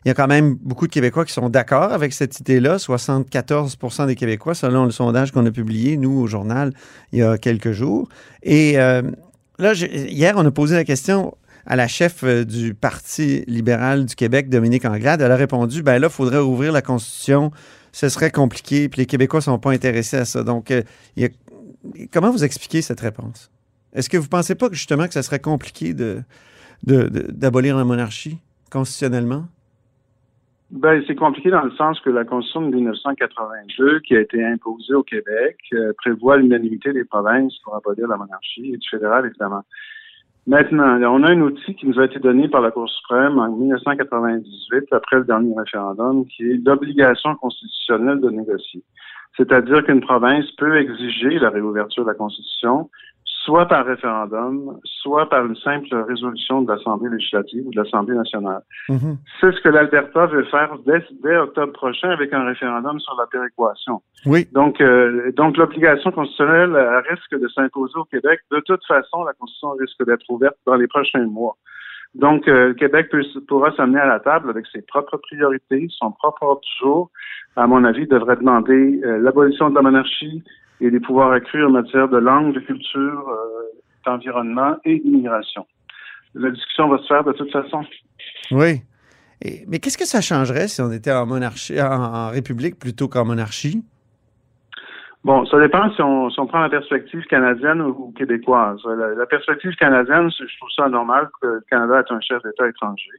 Il 0.05 0.09
y 0.09 0.11
a 0.11 0.15
quand 0.15 0.27
même 0.27 0.55
beaucoup 0.57 0.87
de 0.87 0.93
Québécois 0.93 1.25
qui 1.25 1.33
sont 1.33 1.49
d'accord 1.49 1.93
avec 1.93 2.13
cette 2.13 2.39
idée-là. 2.41 2.77
74% 2.77 4.07
des 4.07 4.15
Québécois, 4.17 4.55
selon 4.55 4.85
le 4.85 4.91
sondage 4.91 5.33
qu'on 5.33 5.47
a 5.47 5.51
publié, 5.51 5.97
nous, 5.97 6.19
au 6.21 6.27
journal, 6.27 6.73
il 7.13 7.21
y 7.21 7.23
a 7.23 7.39
quelques 7.39 7.73
jours. 7.73 8.09
Et 8.43 8.79
euh, 8.79 9.03
là, 9.59 9.73
hier, 9.75 10.35
on 10.37 10.45
a 10.45 10.51
posé 10.51 10.75
la 10.75 10.85
question 10.85 11.35
à 11.67 11.77
la 11.77 11.89
chef 11.89 12.25
euh, 12.25 12.45
du 12.45 12.75
Parti 12.75 13.45
libéral 13.47 14.07
du 14.07 14.15
Québec, 14.15 14.49
Dominique 14.49 14.85
Anglade. 14.85 15.21
Elle 15.21 15.33
a 15.33 15.37
répondu, 15.37 15.83
ben 15.83 15.99
là, 15.99 16.09
il 16.09 16.13
faudrait 16.13 16.39
ouvrir 16.39 16.73
la 16.73 16.83
Constitution. 16.83 17.51
Ce 17.93 18.09
serait 18.09 18.31
compliqué, 18.31 18.89
puis 18.89 19.01
les 19.01 19.07
Québécois 19.07 19.41
ne 19.41 19.45
sont 19.45 19.59
pas 19.59 19.73
intéressés 19.73 20.17
à 20.19 20.25
ça. 20.25 20.43
Donc, 20.45 20.71
euh, 20.71 20.83
comment 22.13 22.31
vous 22.31 22.45
expliquez 22.45 22.83
cette 22.83 23.01
réponse? 23.01 23.51
Est-ce 23.93 24.09
que 24.09 24.17
vous 24.17 24.25
ne 24.25 24.29
pensez 24.29 24.55
pas 24.55 24.69
que 24.69 24.75
justement 24.77 25.07
que 25.09 25.15
ça 25.15 25.23
serait 25.23 25.41
compliqué 25.41 25.95
de, 25.95 26.23
de- 26.85 27.09
d'abolir 27.33 27.77
la 27.77 27.85
monarchie 27.85 28.39
constitutionnellement? 28.71 29.47
Ben, 30.71 31.03
c'est 31.07 31.17
compliqué 31.17 31.51
dans 31.51 31.63
le 31.63 31.73
sens 31.73 31.99
que 31.99 32.11
la 32.11 32.25
Constitution 32.25 32.63
de 32.63 32.77
1982, 32.77 34.01
qui 34.01 34.15
a 34.15 34.21
été 34.21 34.45
imposée 34.45 34.95
au 34.95 35.03
Québec, 35.03 35.57
euh, 35.73 35.93
prévoit 35.99 36.37
l'unanimité 36.37 36.93
des 36.93 37.05
provinces 37.05 37.59
pour 37.65 37.75
abolir 37.75 38.07
la 38.07 38.17
monarchie 38.17 38.73
et 38.73 38.77
du 38.77 38.89
fédéral, 38.89 39.27
évidemment. 39.27 39.65
Maintenant, 40.47 41.01
on 41.03 41.25
a 41.25 41.31
un 41.31 41.41
outil 41.41 41.75
qui 41.75 41.87
nous 41.87 41.99
a 41.99 42.05
été 42.05 42.21
donné 42.21 42.49
par 42.49 42.61
la 42.61 42.71
Cour 42.71 42.89
suprême 42.89 43.39
en 43.39 43.51
1998, 43.51 44.93
après 44.93 45.17
le 45.17 45.25
dernier 45.25 45.53
référendum, 45.59 46.25
qui 46.27 46.45
est 46.45 46.65
l'obligation 46.65 47.35
constitutionnelle 47.35 48.21
de 48.21 48.31
négocier. 48.31 48.83
C'est-à-dire 49.37 49.85
qu'une 49.85 50.01
province 50.01 50.49
peut 50.53 50.77
exiger 50.77 51.41
la 51.41 51.51
réouverture 51.51 52.05
de 52.05 52.11
la 52.11 52.15
Constitution, 52.15 52.91
soit 53.45 53.67
par 53.67 53.87
référendum, 53.87 54.79
soit 54.85 55.29
par 55.29 55.45
une 55.47 55.57
simple 55.57 55.95
résolution 56.09 56.63
de 56.63 56.73
l'Assemblée 56.73 57.11
législative 57.11 57.67
ou 57.67 57.71
de 57.71 57.81
l'Assemblée 57.81 58.15
nationale. 58.17 58.63
Mhm. 58.89 59.17
C'est 59.41 59.53
ce 59.53 59.61
que 59.61 59.69
l'Alberta 59.69 60.27
veut 60.27 60.45
faire 60.45 60.77
dès, 60.87 61.03
dès 61.23 61.37
octobre 61.37 61.73
prochain 61.73 62.11
avec 62.11 62.33
un 62.33 62.45
référendum 62.45 63.01
sur 63.01 63.15
la 63.19 63.27
péréquation. 63.27 64.03
Oui. 64.27 64.47
Donc, 64.53 64.81
euh, 64.81 65.33
donc 65.33 65.57
l'obligation 65.57 66.11
constitutionnelle 66.13 66.75
euh, 66.75 67.01
risque 67.09 67.35
de 67.41 67.49
s'imposer 67.49 67.95
au 67.97 68.05
Québec. 68.05 68.41
De 68.51 68.61
toute 68.61 68.85
façon, 68.87 69.25
la 69.25 69.33
Constitution 69.33 69.71
risque 69.79 70.05
d'être 70.07 70.29
ouverte 70.29 70.57
dans 70.67 70.75
les 70.75 70.87
prochains 70.87 71.27
mois. 71.27 71.57
Donc, 72.15 72.49
euh, 72.49 72.69
le 72.69 72.75
Québec 72.75 73.09
peut- 73.11 73.25
pourra 73.47 73.73
s'amener 73.77 74.01
à 74.01 74.07
la 74.07 74.21
table 74.21 74.51
avec 74.51 74.67
ses 74.67 74.83
propres 74.83 75.17
priorités, 75.17 75.87
son 75.91 76.11
propre 76.11 76.43
ordre 76.43 76.61
du 76.61 76.79
jour. 76.81 77.11
À 77.57 77.67
mon 77.67 77.85
avis, 77.85 78.07
devrait 78.07 78.37
demander 78.37 79.01
euh, 79.05 79.19
l'abolition 79.21 79.71
de 79.71 79.77
la 79.77 79.83
monarchie 79.83 80.43
et 80.81 80.91
des 80.91 81.01
pouvoirs 81.01 81.33
accrus 81.33 81.65
en 81.65 81.71
matière 81.71 82.09
de 82.09 82.19
langue, 82.19 82.55
de 82.55 82.61
culture, 82.61 83.29
euh, 83.29 83.37
d'environnement 84.07 84.77
et 84.85 84.99
d'immigration. 84.99 85.67
La 86.35 86.51
discussion 86.51 86.89
va 86.89 86.99
se 86.99 87.07
faire 87.07 87.25
de 87.25 87.33
toute 87.33 87.51
façon. 87.53 87.85
Oui. 88.51 88.83
Et- 89.43 89.65
mais 89.69 89.79
qu'est-ce 89.79 89.99
que 89.99 90.07
ça 90.07 90.21
changerait 90.21 90.69
si 90.69 90.81
on 90.81 90.91
était 90.93 91.13
en 91.13 91.27
monarchie, 91.27 91.81
en, 91.81 91.87
en 91.91 92.29
république 92.31 92.79
plutôt 92.79 93.09
qu'en 93.09 93.25
monarchie? 93.25 93.83
Bon, 95.23 95.45
ça 95.47 95.61
dépend 95.61 95.91
si 95.93 96.01
on, 96.01 96.31
si 96.31 96.41
on 96.41 96.47
prend 96.47 96.61
la 96.61 96.71
perspective 96.71 97.25
canadienne 97.27 97.83
ou, 97.83 98.13
québécoise. 98.17 98.81
La, 98.87 99.15
la 99.15 99.27
perspective 99.27 99.75
canadienne, 99.77 100.31
je 100.31 100.57
trouve 100.57 100.71
ça 100.75 100.89
normal 100.89 101.29
que 101.43 101.47
le 101.47 101.61
Canada 101.69 102.01
est 102.01 102.13
un 102.13 102.21
chef 102.21 102.43
d'État 102.43 102.67
étranger. 102.69 103.11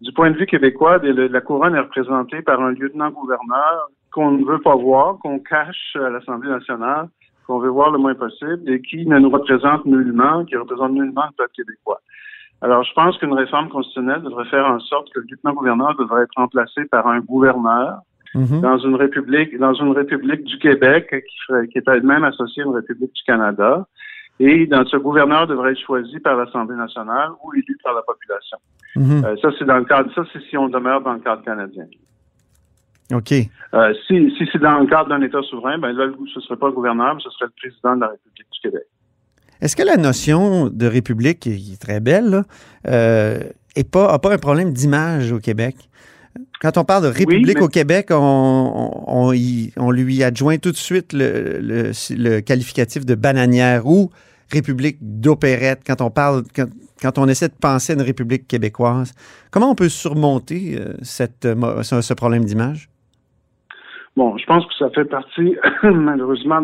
Du 0.00 0.12
point 0.12 0.32
de 0.32 0.36
vue 0.36 0.46
québécois, 0.46 0.98
la 1.00 1.40
couronne 1.40 1.76
est 1.76 1.80
représentée 1.80 2.42
par 2.42 2.60
un 2.60 2.72
lieutenant-gouverneur 2.72 3.88
qu'on 4.12 4.32
ne 4.32 4.44
veut 4.44 4.60
pas 4.60 4.76
voir, 4.76 5.18
qu'on 5.18 5.38
cache 5.38 5.96
à 5.96 6.10
l'Assemblée 6.10 6.50
nationale, 6.50 7.08
qu'on 7.46 7.58
veut 7.58 7.70
voir 7.70 7.90
le 7.90 7.98
moins 7.98 8.14
possible 8.14 8.70
et 8.70 8.80
qui 8.80 9.06
ne 9.06 9.18
nous 9.18 9.30
représente 9.30 9.84
nullement, 9.84 10.44
qui 10.44 10.56
représente 10.56 10.92
nullement 10.92 11.24
le 11.26 11.36
peuple 11.36 11.52
québécois. 11.56 12.00
Alors, 12.60 12.84
je 12.84 12.92
pense 12.94 13.18
qu'une 13.18 13.32
réforme 13.32 13.68
constitutionnelle 13.68 14.22
devrait 14.22 14.44
faire 14.44 14.66
en 14.66 14.78
sorte 14.78 15.12
que 15.12 15.18
le 15.18 15.26
lieutenant-gouverneur 15.30 15.96
devrait 15.96 16.22
être 16.22 16.36
remplacé 16.36 16.84
par 16.84 17.08
un 17.08 17.20
gouverneur 17.20 17.98
Mhm. 18.34 18.60
dans 18.60 18.78
une 18.78 18.94
république, 18.94 19.58
dans 19.58 19.74
une 19.74 19.92
république 19.92 20.44
du 20.44 20.58
Québec 20.58 21.08
qui, 21.10 21.38
ferait, 21.46 21.68
qui 21.68 21.78
est 21.78 21.88
elle-même 21.88 22.24
associée 22.24 22.62
à 22.62 22.66
une 22.66 22.74
république 22.74 23.12
du 23.12 23.22
Canada. 23.24 23.86
Et 24.40 24.66
dans 24.66 24.84
ce 24.86 24.96
gouverneur 24.96 25.46
devrait 25.46 25.72
être 25.72 25.80
choisi 25.80 26.18
par 26.18 26.36
l'Assemblée 26.36 26.76
nationale 26.76 27.30
ou 27.44 27.52
élu 27.54 27.78
par 27.84 27.94
la 27.94 28.02
population. 28.02 28.58
Mhm. 28.96 29.24
Euh, 29.24 29.36
ça, 29.42 29.50
c'est 29.58 29.66
dans 29.66 29.76
le 29.76 29.84
cadre, 29.84 30.10
ça, 30.14 30.22
c'est 30.32 30.42
si 30.44 30.56
on 30.56 30.68
demeure 30.68 31.02
dans 31.02 31.12
le 31.12 31.20
cadre 31.20 31.42
canadien. 31.42 31.84
OK. 33.12 33.32
Euh, 33.32 33.94
si 34.06 34.30
si 34.38 34.48
c'est 34.52 34.58
dans 34.60 34.78
le 34.78 34.86
cadre 34.86 35.08
d'un 35.08 35.22
État 35.22 35.40
souverain, 35.48 35.78
ben 35.78 35.92
là, 35.92 36.06
ce 36.32 36.40
serait 36.40 36.56
pas 36.58 36.66
le 36.68 36.72
gouverneur, 36.72 37.14
mais 37.14 37.20
ce 37.22 37.30
serait 37.30 37.46
le 37.46 37.52
président 37.68 37.96
de 37.96 38.00
la 38.02 38.08
République 38.08 38.46
du 38.52 38.60
Québec. 38.60 38.84
Est-ce 39.60 39.76
que 39.76 39.82
la 39.82 39.96
notion 39.96 40.68
de 40.68 40.86
république, 40.86 41.40
qui 41.40 41.72
est 41.72 41.80
très 41.80 42.00
belle, 42.00 42.30
là, 42.30 42.42
euh, 42.88 43.40
est 43.76 43.88
pas, 43.88 44.10
a 44.12 44.18
pas 44.18 44.32
un 44.32 44.38
problème 44.38 44.72
d'image 44.72 45.30
au 45.32 45.38
Québec? 45.38 45.76
Quand 46.60 46.78
on 46.78 46.84
parle 46.84 47.04
de 47.04 47.08
république 47.08 47.56
mais- 47.58 47.62
au 47.62 47.68
Québec, 47.68 48.06
on, 48.10 48.14
on, 48.16 49.28
on 49.28 49.32
y- 49.32 49.72
on 49.76 49.90
lui 49.90 50.22
adjoint 50.22 50.56
tout 50.58 50.70
de 50.72 50.76
suite 50.76 51.12
le, 51.12 51.58
le, 51.60 51.90
le 52.16 52.40
qualificatif 52.40 53.04
de 53.04 53.14
bananière 53.14 53.86
ou 53.86 54.10
république 54.50 54.96
d'opérette 55.00 55.80
quand 55.86 56.00
on 56.00 56.10
parle, 56.10 56.42
quand, 56.54 56.66
quand 57.00 57.18
on 57.18 57.28
essaie 57.28 57.48
de 57.48 57.54
penser 57.54 57.92
à 57.92 57.96
une 57.96 58.02
république 58.02 58.46
québécoise. 58.48 59.12
Comment 59.50 59.70
on 59.70 59.74
peut 59.74 59.88
surmonter 59.88 60.76
euh, 60.78 60.94
cette, 61.02 61.44
euh, 61.44 61.82
ce 61.82 62.14
problème 62.14 62.44
d'image? 62.44 62.88
Bon, 64.16 64.36
je 64.36 64.44
pense 64.46 64.66
que 64.66 64.74
ça 64.74 64.90
fait 64.90 65.04
partie, 65.06 65.56
malheureusement, 65.82 66.60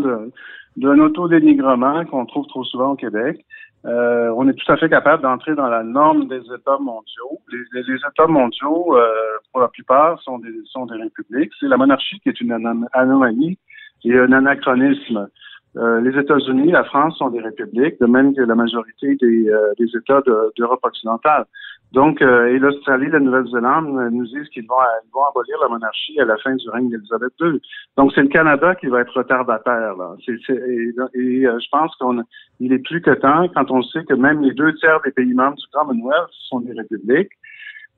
d'un 0.77 0.99
autodénigrement 0.99 2.05
qu'on 2.05 2.27
trouve 2.27 2.47
trop 2.47 2.65
souvent 2.65 2.91
au 2.93 2.97
Québec. 2.97 3.45
Euh, 3.87 4.31
on 4.37 4.49
est 4.49 4.55
tout 4.55 4.71
à 4.73 4.77
fait 4.77 4.89
capable 4.91 5.23
d'entrer 5.23 5.55
dans 5.55 5.69
la 5.69 5.83
norme 5.85 6.27
des 6.29 6.41
États 6.41 6.79
mondiaux. 6.81 7.39
Les, 7.53 7.81
les- 7.83 7.95
États 7.95 8.27
mondiaux, 8.27 8.97
euh, 8.97 9.07
pour 9.53 9.61
la 9.63 9.69
plupart, 9.69 10.21
sont 10.23 10.39
des, 10.41 10.53
sont 10.67 10.87
des 10.87 10.97
républiques. 10.97 11.53
C'est 11.61 11.69
la 11.69 11.77
monarchie 11.77 12.19
qui 12.21 12.29
est 12.29 12.41
une 12.41 12.51
anom- 12.53 12.89
anomalie 12.93 13.57
et 14.05 14.19
un 14.19 14.33
anachronisme. 14.33 15.29
Euh, 15.77 16.01
les 16.01 16.19
États-Unis, 16.19 16.71
la 16.73 16.83
France 16.85 17.19
sont 17.19 17.29
des 17.29 17.41
républiques, 17.41 18.01
de 18.01 18.07
même 18.07 18.35
que 18.35 18.41
la 18.41 18.55
majorité 18.55 19.15
des, 19.17 19.49
euh, 19.51 19.73
des 19.79 19.87
États 19.97 20.23
de- 20.23 20.53
d'Europe 20.57 20.81
occidentale. 20.83 21.45
Donc, 21.93 22.21
euh, 22.21 22.47
et 22.49 22.59
l'Australie, 22.59 23.09
la 23.11 23.21
Nouvelle-Zélande 23.21 23.97
euh, 23.99 24.11
nous 24.11 24.27
disent 24.27 24.49
qu'ils 24.49 24.67
vont, 24.67 24.75
vont 25.15 25.25
abolir 25.31 25.57
la 25.63 25.69
monarchie 25.69 26.19
à 26.21 26.25
la 26.25 26.37
fin 26.39 26.55
du 26.55 26.69
règne 26.71 26.89
d'Élisabeth 26.91 27.33
II. 27.41 27.61
Donc, 27.97 28.13
c'est 28.15 28.23
le 28.23 28.29
Canada 28.29 28.75
qui 28.75 28.87
va 28.89 29.01
être 29.03 29.15
retardataire. 29.17 29.97
Là. 29.97 30.15
C'est, 30.25 30.37
c'est- 30.47 30.55
et 30.55 30.91
et, 31.15 31.47
euh, 31.47 31.59
je 31.59 31.69
pense 31.71 31.95
qu'on 31.97 32.23
il 32.61 32.73
est 32.73 32.79
plus 32.81 33.01
que 33.01 33.13
temps, 33.13 33.47
quand 33.55 33.71
on 33.71 33.83
sait 33.83 34.05
que 34.05 34.15
même 34.15 34.43
les 34.43 34.53
deux 34.53 34.75
tiers 34.75 35.01
des 35.05 35.13
pays 35.13 35.33
membres 35.35 35.57
du 35.57 35.67
Commonwealth 35.73 36.29
sont 36.49 36.61
des 36.61 36.73
républiques, 36.73 37.33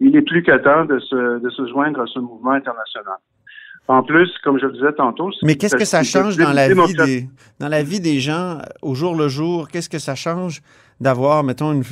il 0.00 0.14
est 0.16 0.22
plus 0.22 0.42
que 0.42 0.56
temps 0.58 0.84
de 0.84 0.98
se, 0.98 1.38
de 1.40 1.50
se 1.50 1.66
joindre 1.66 2.00
à 2.00 2.06
ce 2.06 2.18
mouvement 2.18 2.52
international. 2.52 3.16
En 3.88 4.02
plus, 4.04 4.30
comme 4.44 4.58
je 4.58 4.66
le 4.66 4.72
disais 4.72 4.92
tantôt... 4.92 5.32
c'est- 5.32 5.44
Mais 5.44 5.56
qu'est-ce 5.56 5.74
que 5.76 5.84
ça 5.84 6.02
change 6.04 6.36
dans 6.36 6.52
la 6.52 6.68
vie 6.68 6.94
des, 6.94 7.28
dans 7.58 7.68
la 7.68 7.82
vie 7.82 8.00
des 8.00 8.20
gens 8.20 8.58
euh, 8.58 8.62
au 8.82 8.94
jour 8.94 9.16
le 9.16 9.28
jour? 9.28 9.68
Qu'est-ce 9.68 9.88
que 9.88 9.98
ça 9.98 10.14
change 10.14 10.60
d'avoir, 11.00 11.42
mettons, 11.42 11.72
une, 11.72 11.82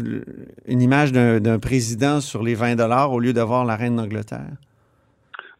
une 0.66 0.80
image 0.82 1.12
d'un 1.12 1.40
d'un 1.40 1.58
président 1.58 2.20
sur 2.20 2.42
les 2.42 2.54
20 2.54 2.76
dollars 2.76 3.12
au 3.12 3.18
lieu 3.18 3.32
d'avoir 3.32 3.64
la 3.64 3.74
reine 3.74 3.96
d'Angleterre? 3.96 4.52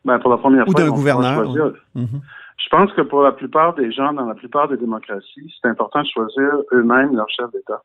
Ben, 0.05 0.19
pour 0.21 0.31
la 0.31 0.37
première 0.39 0.69
Ou 0.69 0.73
fois, 0.73 0.81
d'un 0.81 0.91
gouverneur, 0.91 1.45
choisir. 1.45 1.73
Mhm. 1.97 2.21
Je 2.57 2.69
pense 2.71 2.93
que 2.93 3.03
pour 3.03 3.23
la 3.23 3.33
plupart 3.33 3.75
des 3.75 3.91
gens, 3.91 4.13
dans 4.13 4.27
la 4.27 4.35
plupart 4.35 4.69
des 4.69 4.77
démocraties, 4.77 5.53
c'est 5.61 5.69
important 5.69 6.03
de 6.03 6.07
choisir 6.07 6.51
eux-mêmes 6.73 7.17
leur 7.17 7.29
chef 7.31 7.51
d'État. 7.53 7.83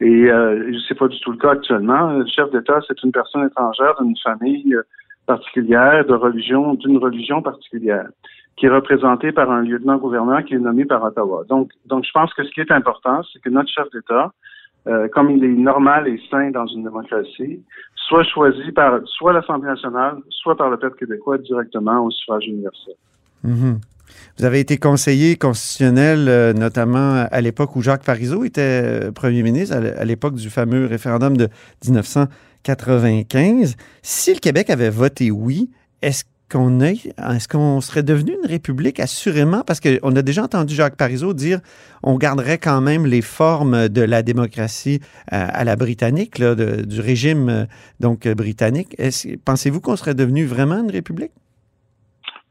Et 0.00 0.30
euh, 0.30 0.72
c'est 0.88 0.94
pas 0.98 1.08
du 1.08 1.18
tout 1.20 1.32
le 1.32 1.38
cas 1.38 1.52
actuellement. 1.52 2.12
Le 2.12 2.26
chef 2.26 2.50
d'État, 2.52 2.78
c'est 2.88 3.02
une 3.02 3.12
personne 3.12 3.46
étrangère 3.46 3.94
d'une 4.00 4.16
famille 4.22 4.74
euh, 4.74 4.82
particulière, 5.26 6.04
de 6.06 6.14
religion, 6.14 6.74
d'une 6.74 6.98
religion 6.98 7.42
particulière, 7.42 8.08
qui 8.56 8.66
est 8.66 8.70
représentée 8.70 9.32
par 9.32 9.50
un 9.50 9.62
lieutenant-gouverneur 9.62 10.44
qui 10.44 10.54
est 10.54 10.58
nommé 10.58 10.84
par 10.84 11.02
Ottawa. 11.02 11.44
Donc, 11.48 11.70
donc, 11.86 12.04
je 12.04 12.10
pense 12.12 12.32
que 12.34 12.44
ce 12.44 12.50
qui 12.50 12.60
est 12.60 12.70
important, 12.70 13.20
c'est 13.32 13.40
que 13.40 13.50
notre 13.50 13.70
chef 13.70 13.90
d'État 13.90 14.32
euh, 14.88 15.08
comme 15.08 15.30
il 15.30 15.42
est 15.42 15.48
normal 15.48 16.06
et 16.06 16.20
sain 16.30 16.50
dans 16.52 16.66
une 16.66 16.84
démocratie, 16.84 17.60
soit 17.96 18.22
choisi 18.22 18.70
par 18.70 19.00
soit 19.04 19.32
l'Assemblée 19.32 19.68
nationale, 19.68 20.18
soit 20.30 20.56
par 20.56 20.70
le 20.70 20.76
peuple 20.76 20.96
québécois 20.96 21.38
directement 21.38 22.04
au 22.04 22.10
suffrage 22.12 22.46
universel. 22.46 22.94
Mhm. 23.42 23.80
Vous 24.38 24.44
avez 24.44 24.60
été 24.60 24.76
conseiller 24.76 25.36
constitutionnel, 25.36 26.26
euh, 26.28 26.52
notamment 26.52 27.26
à 27.30 27.40
l'époque 27.40 27.74
où 27.76 27.82
Jacques 27.82 28.04
Parizeau 28.04 28.44
était 28.44 28.60
euh, 28.60 29.12
premier 29.12 29.42
ministre, 29.42 29.74
à 29.74 30.04
l'époque 30.04 30.34
du 30.34 30.50
fameux 30.50 30.86
référendum 30.86 31.36
de 31.36 31.48
1995. 31.84 33.76
Si 34.02 34.34
le 34.34 34.40
Québec 34.40 34.70
avait 34.70 34.90
voté 34.90 35.30
oui, 35.30 35.70
est-ce 36.02 36.24
qu'on 36.24 36.78
qu'on 37.50 37.80
serait 37.80 38.04
devenu 38.04 38.32
une 38.40 38.48
république 38.48 39.00
assurément? 39.00 39.62
Parce 39.66 39.80
qu'on 39.80 40.14
a 40.14 40.22
déjà 40.22 40.44
entendu 40.44 40.74
Jacques 40.74 40.96
Parizeau 40.96 41.34
dire 41.34 41.60
on 42.04 42.18
garderait 42.18 42.58
quand 42.58 42.80
même 42.80 43.04
les 43.04 43.22
formes 43.22 43.88
de 43.88 44.02
la 44.02 44.22
démocratie 44.22 45.00
euh, 45.32 45.46
à, 45.48 45.64
la 45.64 45.74
britannique 45.74 46.40
du 46.40 47.00
régime 47.00 47.66
donc 48.00 48.28
britannique. 48.28 48.96
Pensez-vous 49.44 49.80
qu'on 49.80 49.96
serait 49.96 50.14
devenu 50.14 50.44
vraiment 50.44 50.78
une 50.78 50.90
république? 50.90 51.32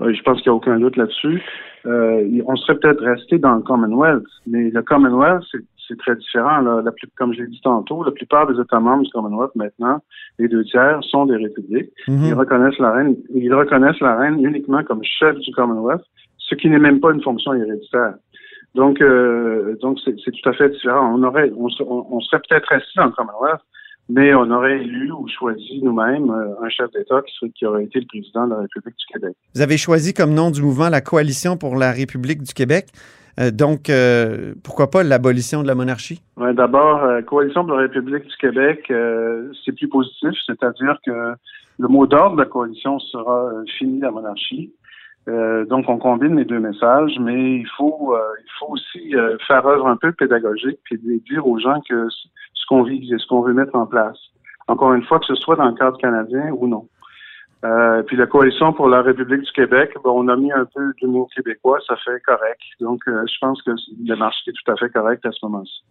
Je 0.02 0.22
pense 0.24 0.42
qu'il 0.42 0.52
n'y 0.52 0.54
a 0.54 0.58
aucun 0.58 0.78
doute 0.80 0.98
là-dessus. 0.98 1.42
Euh, 1.86 2.42
on 2.48 2.56
serait 2.56 2.78
peut-être 2.78 3.04
resté 3.04 3.38
dans 3.38 3.56
le 3.56 3.62
Commonwealth, 3.62 4.26
mais 4.46 4.70
le 4.70 4.82
Commonwealth, 4.82 5.44
c'est 5.88 5.98
très 5.98 6.16
différent. 6.16 6.60
Là. 6.62 6.82
La 6.84 6.92
plus, 6.92 7.08
comme 7.16 7.34
j'ai 7.34 7.48
dit 7.48 7.62
tantôt, 7.64 8.04
la 8.04 8.12
plupart 8.12 8.48
des 8.48 8.60
États 8.60 8.80
membres 8.80 9.04
du 9.04 9.12
Commonwealth 9.12 9.56
maintenant, 9.56 10.02
les 10.40 10.48
deux 10.48 10.64
tiers 10.66 11.00
sont 11.04 11.26
des 11.26 11.38
républiques. 11.38 11.92
Mhm. 12.08 12.26
Ils 12.26 12.34
reconnaissent 12.34 12.80
la 12.80 12.92
reine, 12.92 13.16
ils 13.34 13.54
reconnaissent 13.54 14.00
la 14.02 14.18
reine 14.18 14.44
uniquement 14.44 14.84
comme 14.84 15.04
chef 15.04 15.38
du 15.38 15.52
Commonwealth, 15.54 16.04
ce 16.38 16.56
qui 16.56 16.70
n'est 16.70 16.80
même 16.80 17.00
pas 17.00 17.12
une 17.12 17.22
fonction 17.22 17.54
héréditaire. 17.54 18.16
Donc, 18.74 19.00
euh, 19.02 19.78
donc 19.82 20.00
c'est 20.04 20.16
tout 20.16 20.50
à 20.50 20.54
fait 20.54 20.70
différent. 20.70 21.16
On 21.18 21.24
aurait, 21.24 21.52
on, 21.56 21.70
on 21.88 22.20
serait 22.20 22.42
peut-être 22.50 22.68
resté 22.68 22.92
dans 22.98 23.06
le 23.06 23.12
Commonwealth, 23.12 23.62
mais 24.10 24.34
on 24.36 24.50
aurait 24.52 24.80
élu 24.82 25.12
ou 25.12 25.28
choisi 25.28 25.82
nous-mêmes 25.82 26.30
euh, 26.30 26.64
un 26.64 26.70
chef 26.70 26.92
d'État 26.92 27.22
qui, 27.24 27.52
qui, 27.52 27.66
aurait 27.66 27.86
été 27.86 28.00
le 28.00 28.06
président 28.06 28.46
de 28.46 28.54
la 28.54 28.62
République 28.62 28.96
du 28.98 29.06
Québec. 29.12 29.36
Vous 29.56 29.62
avez 29.62 29.78
choisi 29.78 30.14
comme 30.14 30.34
nom 30.34 30.52
du 30.52 30.62
mouvement 30.62 30.90
la 30.90 31.02
Coalition 31.02 31.58
pour 31.58 31.76
la 31.76 31.92
République 31.92 32.44
du 32.44 32.54
Québec. 32.54 32.88
Euh, 33.40 33.52
donc, 33.52 33.90
euh, 33.90 34.54
pourquoi 34.64 34.90
pas 34.92 35.04
l'abolition 35.04 35.64
de 35.64 35.68
la 35.68 35.76
monarchie? 35.76 36.22
Ouais, 36.38 36.54
D'abord, 36.54 37.02
Coalition 37.26 37.66
pour 37.66 37.76
la 37.76 37.84
République 37.84 38.28
du 38.28 38.38
Québec, 38.38 38.92
c'est 39.64 39.76
plus 39.76 39.90
positif, 39.90 40.32
c'est-à-dire 40.46 40.98
que 41.06 41.34
le 41.78 41.88
mot 41.88 42.06
d'ordre 42.08 42.38
de 42.38 42.42
la 42.42 42.48
coalition 42.48 43.00
sera 43.00 43.52
fini 43.78 44.00
la 44.00 44.12
monarchie. 44.12 44.72
donc, 45.28 45.90
on 45.90 45.98
combine 45.98 46.38
les 46.38 46.46
deux 46.46 46.60
messages, 46.60 47.18
mais 47.20 47.58
il 47.58 47.68
faut, 47.76 48.16
il 48.16 48.52
faut 48.60 48.72
aussi 48.72 49.14
faire 49.48 49.66
œuvre 49.66 49.88
un 49.88 49.98
peu 49.98 50.14
pédagogique 50.14 50.80
et 50.92 50.98
dire 50.98 51.46
aux 51.46 51.60
gens 51.60 51.82
que 51.90 52.08
ce 52.66 52.68
qu'on 52.68 52.84
vit, 52.84 53.14
ce 53.18 53.28
qu'on 53.28 53.42
veut 53.42 53.54
mettre 53.54 53.76
en 53.76 53.86
place. 53.86 54.18
Encore 54.68 54.94
une 54.94 55.04
fois, 55.04 55.20
que 55.20 55.26
ce 55.26 55.36
soit 55.36 55.56
dans 55.56 55.68
le 55.68 55.76
cadre 55.76 55.98
canadien 55.98 56.52
ou 56.58 56.68
non. 56.68 56.88
Euh, 57.64 58.04
puis 58.04 58.18
la 58.18 58.28
coalition 58.28 58.74
pour 58.74 58.90
la 58.90 59.02
République 59.02 59.42
du 59.42 59.52
Québec, 59.52 59.92
on 60.04 60.28
a 60.28 60.36
mis 60.36 60.52
un 60.52 60.66
peu 60.66 60.94
d'humour 61.00 61.30
québécois, 61.36 61.80
ça 61.88 61.96
fait 62.04 62.20
correct. 62.22 62.62
Donc, 62.80 63.02
euh, 63.08 63.24
je 63.28 63.38
pense 63.40 63.62
que 63.62 63.72
le 63.72 64.06
démarche 64.08 64.36
est 64.48 64.52
tout 64.52 64.72
à 64.72 64.76
fait 64.76 64.90
correcte 64.90 65.26
à 65.26 65.32
ce 65.32 65.46
moment-ci. 65.46 65.84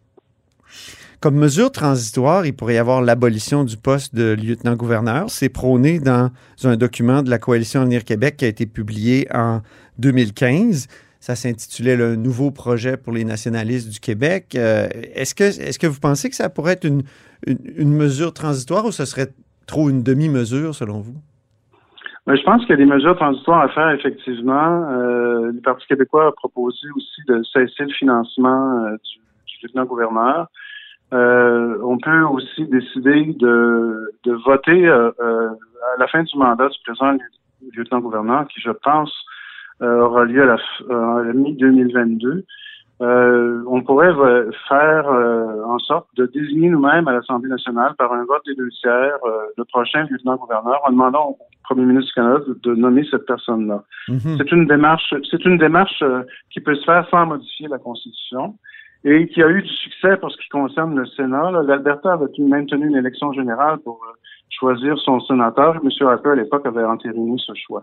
Comme 1.21 1.37
mesure 1.37 1.73
transitoire, 1.73 2.45
il 2.45 2.54
pourrait 2.54 2.75
y 2.75 2.78
avoir 2.78 3.00
l'abolition 3.00 3.64
du 3.64 3.76
poste 3.76 4.14
de 4.14 4.35
lieutenant-gouverneur. 4.35 5.31
C'est 5.31 5.49
prôné 5.49 5.99
dans 5.99 6.31
un 6.64 6.76
document 6.76 7.23
de 7.23 7.31
la 7.31 7.38
Coalition 7.38 7.81
Avenir 7.81 8.04
Québec 8.04 8.37
qui 8.37 8.45
a 8.45 8.49
été 8.49 8.66
publié 8.66 9.26
en 9.33 9.61
2015. 9.99 10.88
Ça 11.25 11.37
s'intitulait 11.37 11.97
le 11.97 12.16
nouveau 12.16 12.50
projet 12.50 12.99
pour 12.99 13.14
les 13.14 13.25
nationalistes 13.25 13.88
du 13.88 13.99
Québec. 13.99 14.54
Euh, 14.57 14.88
est-ce 15.14 15.35
que, 15.35 15.45
est 15.45 15.81
que 15.81 15.87
vous 15.87 15.99
pensez 15.99 16.28
que 16.28 16.37
ça 16.37 16.50
pourrait 16.50 16.73
être 16.73 16.85
une, 16.85 17.97
mesure 17.97 18.35
transitoire 18.35 18.85
ou 18.85 18.93
ce 18.93 19.07
serait 19.07 19.28
trop 19.66 19.88
une 19.88 20.02
demi-mesure 20.02 20.75
selon 20.75 21.00
vous? 21.00 21.16
je 22.26 22.43
pense 22.43 22.61
qu'il 22.66 22.72
y 22.72 22.72
a 22.75 22.77
des 22.77 22.85
mesures 22.85 23.16
transitoires 23.16 23.62
à 23.62 23.68
faire, 23.70 23.88
effectivement. 23.92 24.85
Euh, 24.90 25.51
le 25.51 25.61
Parti 25.62 25.87
québécois 25.87 26.27
a 26.27 26.33
proposé 26.33 26.88
aussi 26.94 27.22
de 27.27 27.42
cesser 27.44 27.85
le 27.85 27.94
financement 27.94 28.85
euh, 28.85 28.90
du, 28.90 29.66
lieutenant-gouverneur. 29.66 30.48
on 31.11 31.98
peut 32.03 32.22
aussi 32.25 32.66
décider 32.66 33.33
de, 33.40 34.12
de 34.25 34.33
voter 34.44 34.87
à 34.90 35.14
la 35.98 36.07
fin 36.07 36.22
du 36.22 36.37
mandat 36.37 36.68
du 36.68 36.79
présent 36.85 37.16
lieutenant-gouverneur, 37.75 38.46
qui, 38.48 38.61
je 38.61 38.72
pense, 38.72 39.11
aura 39.80 40.24
lieu 40.24 40.42
à 40.42 40.46
la, 40.46 40.56
euh, 40.90 41.32
mi-2022. 41.32 42.44
Euh, 43.00 43.62
on 43.66 43.82
pourrait 43.82 44.12
faire 44.68 45.08
en 45.08 45.78
sorte 45.80 46.06
de 46.16 46.26
désigner 46.26 46.68
nous-mêmes 46.68 47.08
à 47.08 47.12
l'Assemblée 47.12 47.50
nationale 47.50 47.94
par 47.98 48.12
un 48.12 48.24
vote 48.24 48.42
des 48.46 48.54
deux 48.54 48.68
tiers 48.80 49.18
le 49.56 49.64
prochain 49.64 50.06
lieutenant-gouverneur 50.08 50.80
en 50.87 50.92
demandant 50.92 51.30
au 51.30 51.38
premier 51.64 51.87
ministre 51.87 52.06
du 52.06 52.14
Canada 52.14 52.44
de, 52.62 52.74
nommer 52.76 53.04
cette 53.10 53.26
personne-là. 53.26 53.82
Mhm. 54.08 54.37
C'est 54.38 54.52
une 54.52 54.66
démarche, 54.66 55.12
c'est 55.28 55.44
une 55.44 55.58
démarche 55.58 56.04
qui 56.50 56.60
peut 56.60 56.76
se 56.76 56.84
faire 56.84 57.06
sans 57.10 57.26
modifier 57.26 57.66
la 57.66 57.78
Constitution 57.78 58.54
et 59.05 59.29
qui 59.29 59.43
a 59.43 59.49
eu 59.49 59.62
du 59.62 59.69
succès 59.69 60.17
pour 60.17 60.31
ce 60.31 60.37
qui 60.38 60.49
concerne 60.49 60.99
le 60.99 61.07
Sénat. 61.07 61.51
L'Alberta 61.51 62.14
avait 62.14 62.27
même 62.38 62.67
tenu 62.67 62.87
une 62.88 62.97
élection 62.97 63.33
générale 63.33 63.79
pour 63.85 64.01
choisir 64.51 64.97
son 64.99 65.21
sénateur. 65.21 65.77
M. 65.77 65.90
Harper, 66.09 66.31
à 66.31 66.35
l'époque, 66.37 66.64
avait 66.67 66.85
entériné 66.85 67.37
ce 67.38 67.53
choix. 67.55 67.83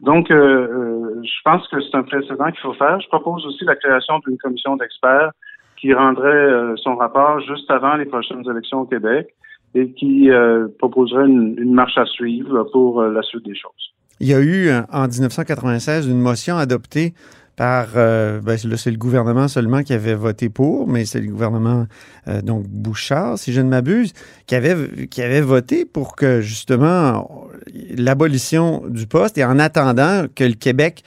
Donc, 0.00 0.30
euh, 0.30 0.36
euh, 0.36 1.22
je 1.22 1.42
pense 1.44 1.66
que 1.68 1.80
c'est 1.80 1.96
un 1.96 2.02
précédent 2.02 2.50
qu'il 2.50 2.60
faut 2.60 2.74
faire. 2.74 3.00
Je 3.00 3.08
propose 3.08 3.44
aussi 3.46 3.64
la 3.64 3.76
création 3.76 4.18
d'une 4.26 4.38
commission 4.38 4.76
d'experts 4.76 5.32
qui 5.76 5.92
rendrait 5.94 6.28
euh, 6.28 6.74
son 6.76 6.96
rapport 6.96 7.40
juste 7.40 7.70
avant 7.70 7.94
les 7.94 8.04
prochaines 8.04 8.48
élections 8.48 8.80
au 8.80 8.84
Québec 8.84 9.28
et 9.74 9.90
qui 9.92 10.30
proposerait 10.78 11.26
une, 11.26 11.74
marche 11.74 11.98
à 11.98 12.06
suivre 12.06 12.64
pour 12.72 13.02
la 13.02 13.20
suite 13.20 13.44
des 13.44 13.54
choses. 13.54 13.92
Il 14.18 14.26
y 14.26 14.32
a 14.32 14.40
eu 14.40 14.70
en 14.90 15.06
1996 15.06 16.08
une 16.08 16.20
motion 16.20 16.56
adoptée 16.56 17.12
par, 17.58 17.88
euh, 17.96 18.40
ben, 18.40 18.56
c'est 18.56 18.90
le 18.90 18.96
gouvernement 18.96 19.48
seulement 19.48 19.82
qui 19.82 19.92
avait 19.92 20.14
voté 20.14 20.48
pour, 20.48 20.86
mais 20.86 21.04
c'est 21.04 21.20
le 21.20 21.26
gouvernement, 21.26 21.86
euh, 22.28 22.40
donc 22.40 22.68
Bouchard, 22.68 23.36
si 23.36 23.52
je 23.52 23.60
ne 23.60 23.68
m'abuse, 23.68 24.12
qui 24.46 24.54
avait, 24.54 25.08
qui 25.08 25.22
avait 25.22 25.40
voté 25.40 25.84
pour 25.84 26.14
que 26.14 26.40
justement 26.40 27.48
l'abolition 27.96 28.84
du 28.86 29.08
poste 29.08 29.38
et 29.38 29.44
en 29.44 29.58
attendant 29.58 30.26
que 30.32 30.44
le 30.44 30.54
Québec 30.54 31.02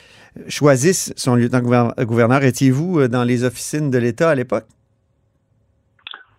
choisisse 0.49 1.13
son 1.15 1.35
lieutenant-gouverneur. 1.35 2.43
Étiez-vous 2.43 2.99
euh, 2.99 3.07
dans 3.07 3.23
les 3.23 3.45
officines 3.45 3.89
de 3.89 3.97
l'État 3.97 4.29
à 4.29 4.35
l'époque? 4.35 4.65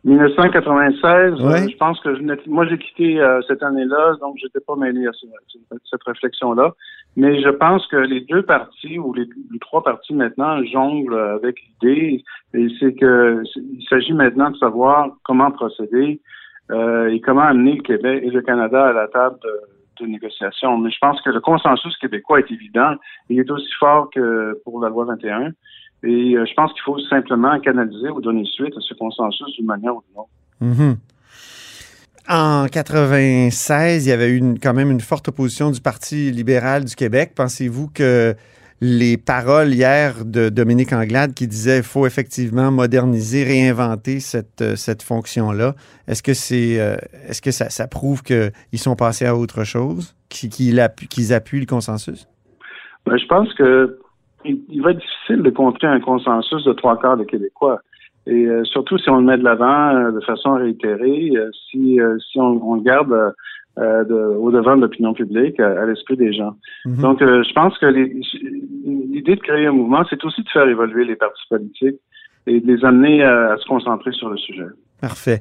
1996, 0.04 1.36
je 1.38 1.76
pense 1.78 1.98
que 2.00 2.16
je 2.16 2.50
moi 2.50 2.66
j'ai 2.66 2.76
quitté 2.76 3.24
cette 3.46 3.62
année-là, 3.62 4.16
donc 4.20 4.34
j'étais 4.42 4.58
pas 4.58 4.74
mêlé 4.74 5.06
à 5.06 5.12
cette 5.12 6.02
réflexion-là. 6.04 6.74
Mais 7.16 7.42
je 7.42 7.48
pense 7.50 7.86
que 7.88 7.96
les 7.96 8.22
deux 8.22 8.42
partis 8.42 8.98
ou 8.98 9.12
les, 9.12 9.28
trois 9.60 9.82
partis 9.82 10.14
maintenant 10.14 10.62
jonglent 10.64 11.18
avec 11.18 11.56
l'idée, 11.60 12.24
et 12.54 12.68
c'est 12.80 12.94
que 12.94 13.42
il 13.56 13.84
s'agit 13.88 14.14
maintenant 14.14 14.50
de 14.50 14.56
savoir 14.56 15.10
comment 15.22 15.50
procéder 15.50 16.20
euh, 16.70 17.08
et 17.08 17.20
comment 17.20 17.42
amener 17.42 17.74
le 17.74 17.82
Québec 17.82 18.22
et 18.24 18.30
le 18.30 18.40
Canada 18.40 18.86
à 18.86 18.92
la 18.92 19.08
table 19.08 19.38
de, 19.42 19.50
négociation. 20.04 20.78
Mais 20.78 20.90
je 20.90 20.98
pense 21.00 21.20
que 21.20 21.30
le 21.30 21.38
consensus 21.38 21.96
québécois 21.98 22.40
est 22.40 22.50
évident. 22.50 22.94
Il 23.28 23.38
est 23.38 23.48
aussi 23.48 23.70
fort 23.78 24.10
que 24.10 24.60
pour 24.64 24.82
la 24.82 24.88
loi 24.88 25.04
21. 25.04 25.52
Et 26.02 26.36
euh, 26.36 26.44
je 26.44 26.54
pense 26.54 26.72
qu'il 26.72 26.82
faut 26.82 26.98
simplement 26.98 27.60
canaliser 27.60 28.08
ou 28.08 28.20
donner 28.20 28.44
suite 28.46 28.76
à 28.76 28.80
ce 28.80 28.94
consensus 28.94 29.46
d'une 29.54 29.66
manière 29.66 29.94
ou 29.94 30.02
d'une 30.08 30.18
autre. 30.18 30.30
Mm-hmm. 30.60 30.96
En 32.28 32.66
96, 32.66 34.06
il 34.06 34.08
y 34.08 34.12
avait 34.12 34.30
eu 34.30 34.54
quand 34.62 34.74
même 34.74 34.90
une 34.90 35.00
forte 35.00 35.28
opposition 35.28 35.70
du 35.70 35.80
Parti 35.80 36.30
libéral 36.30 36.84
du 36.84 36.94
Québec. 36.94 37.32
Pensez-vous 37.34 37.88
que 37.92 38.34
les 38.80 39.16
paroles 39.16 39.68
hier 39.68 40.24
de 40.24 40.48
Dominique 40.48 40.92
Anglade 40.92 41.34
qui 41.34 41.46
disait 41.46 41.76
qu'il 41.76 41.84
faut 41.84 42.04
effectivement 42.04 42.72
moderniser, 42.72 43.44
réinventer 43.44 44.18
cette, 44.18 44.60
euh, 44.60 44.74
cette 44.74 45.04
fonction-là, 45.04 45.74
est-ce 46.08 46.20
que, 46.20 46.34
c'est, 46.34 46.80
euh, 46.80 46.96
est-ce 47.28 47.40
que 47.40 47.52
ça, 47.52 47.86
prouve 47.86 48.24
qu'ils 48.24 48.78
sont 48.78 48.96
passés 48.96 49.24
à 49.24 49.36
autre 49.36 49.62
chose, 49.62 50.16
qu'ils, 50.28 50.80
appuient, 50.80 51.60
le 51.60 51.66
consensus? 51.66 52.26
Ben, 53.06 53.16
je 53.16 53.26
pense 53.26 53.52
que 53.54 53.98
il 54.44 54.82
va 54.82 54.90
être 54.90 54.98
difficile 54.98 55.42
de 55.44 55.50
contrer 55.50 55.86
un 55.86 56.00
consensus 56.00 56.64
de 56.64 56.72
trois 56.72 56.98
quarts 56.98 57.16
des 57.16 57.26
Québécois. 57.26 57.80
Et 58.26 58.46
euh, 58.46 58.64
surtout 58.64 58.98
si 58.98 59.10
on 59.10 59.16
le 59.16 59.24
met 59.24 59.38
de 59.38 59.44
l'avant 59.44 59.94
euh, 59.94 60.12
de 60.12 60.20
façon 60.20 60.54
réitérée, 60.54 61.32
euh, 61.34 61.50
si, 61.70 61.98
si 62.30 62.38
on, 62.38 62.74
le 62.76 62.82
garde 62.82 63.34
de, 63.76 64.36
au 64.36 64.50
devant 64.50 64.76
de 64.76 64.82
l'opinion 64.82 65.14
publique, 65.14 65.58
à, 65.58 65.86
l'esprit 65.86 66.16
des 66.16 66.32
gens. 66.32 66.54
Mhm. 66.84 67.02
Donc, 67.02 67.20
je 67.20 67.52
pense 67.52 67.76
que 67.78 67.86
l'idée 67.86 69.36
de 69.36 69.40
créer 69.40 69.66
un 69.66 69.72
mouvement, 69.72 70.04
c'est 70.08 70.22
aussi 70.24 70.42
de 70.42 70.48
faire 70.50 70.68
évoluer 70.68 71.04
les 71.04 71.16
partis 71.16 71.42
politiques 71.48 71.98
et 72.46 72.60
de 72.60 72.66
les 72.66 72.84
amener 72.84 73.24
à, 73.24 73.56
se 73.58 73.66
concentrer 73.66 74.12
sur 74.12 74.28
le 74.28 74.36
sujet. 74.36 74.66
Parfait. 75.02 75.40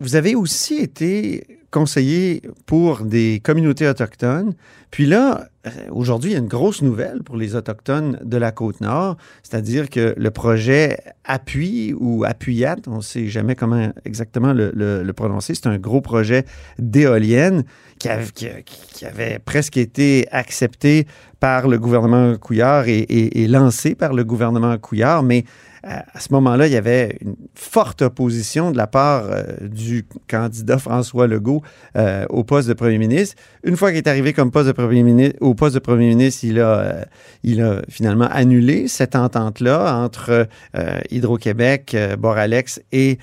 vous 0.00 0.14
avez 0.16 0.34
aussi 0.34 0.76
été 0.76 1.56
conseiller 1.70 2.42
pour 2.64 3.00
des 3.00 3.40
communautés 3.44 3.86
autochtones. 3.88 4.54
Puis 4.90 5.04
là, 5.04 5.48
euh, 5.66 5.70
aujourd'hui, 5.90 6.30
il 6.30 6.32
y 6.34 6.36
a 6.36 6.38
une 6.38 6.48
grosse 6.48 6.80
nouvelle 6.80 7.22
pour 7.22 7.36
les 7.36 7.54
Autochtones 7.54 8.18
de 8.24 8.36
la 8.38 8.50
Côte-Nord, 8.50 9.16
c'est-à-dire 9.42 9.90
que 9.90 10.14
le 10.16 10.30
projet 10.30 10.96
Appuie 11.24 11.92
ou 11.92 12.24
Appuyat, 12.24 12.76
on 12.86 12.96
ne 12.98 13.00
sait 13.02 13.26
jamais 13.26 13.56
comment 13.56 13.92
exactement 14.06 14.52
le, 14.54 15.12
prononcer, 15.12 15.54
c'est 15.54 15.66
un 15.66 15.76
gros 15.76 16.00
projet 16.00 16.44
d'éolienne 16.78 17.64
qui, 17.98 18.08
avait 18.08 19.38
presque 19.44 19.76
été 19.76 20.26
accepté 20.30 21.06
par 21.40 21.68
le 21.68 21.78
gouvernement 21.78 22.36
Couillard 22.38 22.88
et, 22.88 23.00
et- 23.00 23.42
et 23.42 23.48
lancé 23.48 23.94
par 23.94 24.14
le 24.14 24.24
gouvernement 24.24 24.78
Couillard, 24.78 25.22
mais 25.22 25.44
à 25.82 26.04
à 26.16 26.20
ce 26.20 26.32
moment-là, 26.32 26.66
il 26.66 26.72
y 26.72 26.76
avait 26.76 27.18
une 27.20 27.36
forte 27.54 28.00
opposition 28.00 28.70
de 28.70 28.76
la 28.76 28.86
part 28.86 29.26
euh, 29.26 29.42
du 29.60 30.06
candidat 30.28 30.78
François 30.78 31.26
Legault 31.26 31.62
euh, 31.96 32.24
au 32.30 32.42
poste 32.42 32.68
de 32.68 32.72
premier 32.72 32.96
ministre. 32.96 33.36
Une 33.64 33.76
fois 33.76 33.90
qu'il 33.90 33.98
est 33.98 34.08
arrivé 34.08 34.32
comme 34.32 34.50
poste 34.50 34.68
de 34.68 34.72
premier 34.72 35.02
ministre, 35.02 35.36
au 35.40 35.54
poste 35.54 35.74
de 35.74 35.80
premier 35.80 36.08
ministre, 36.08 36.44
il 36.44 36.58
a, 36.58 36.78
euh, 36.78 37.04
il 37.42 37.60
a 37.60 37.82
finalement 37.88 38.28
annulé 38.30 38.88
cette 38.88 39.14
entente-là 39.14 40.02
entre 40.02 40.48
euh, 40.74 41.00
Hydro-Québec, 41.10 41.92
euh, 41.94 42.16
Boralex 42.16 42.80
et 42.92 43.18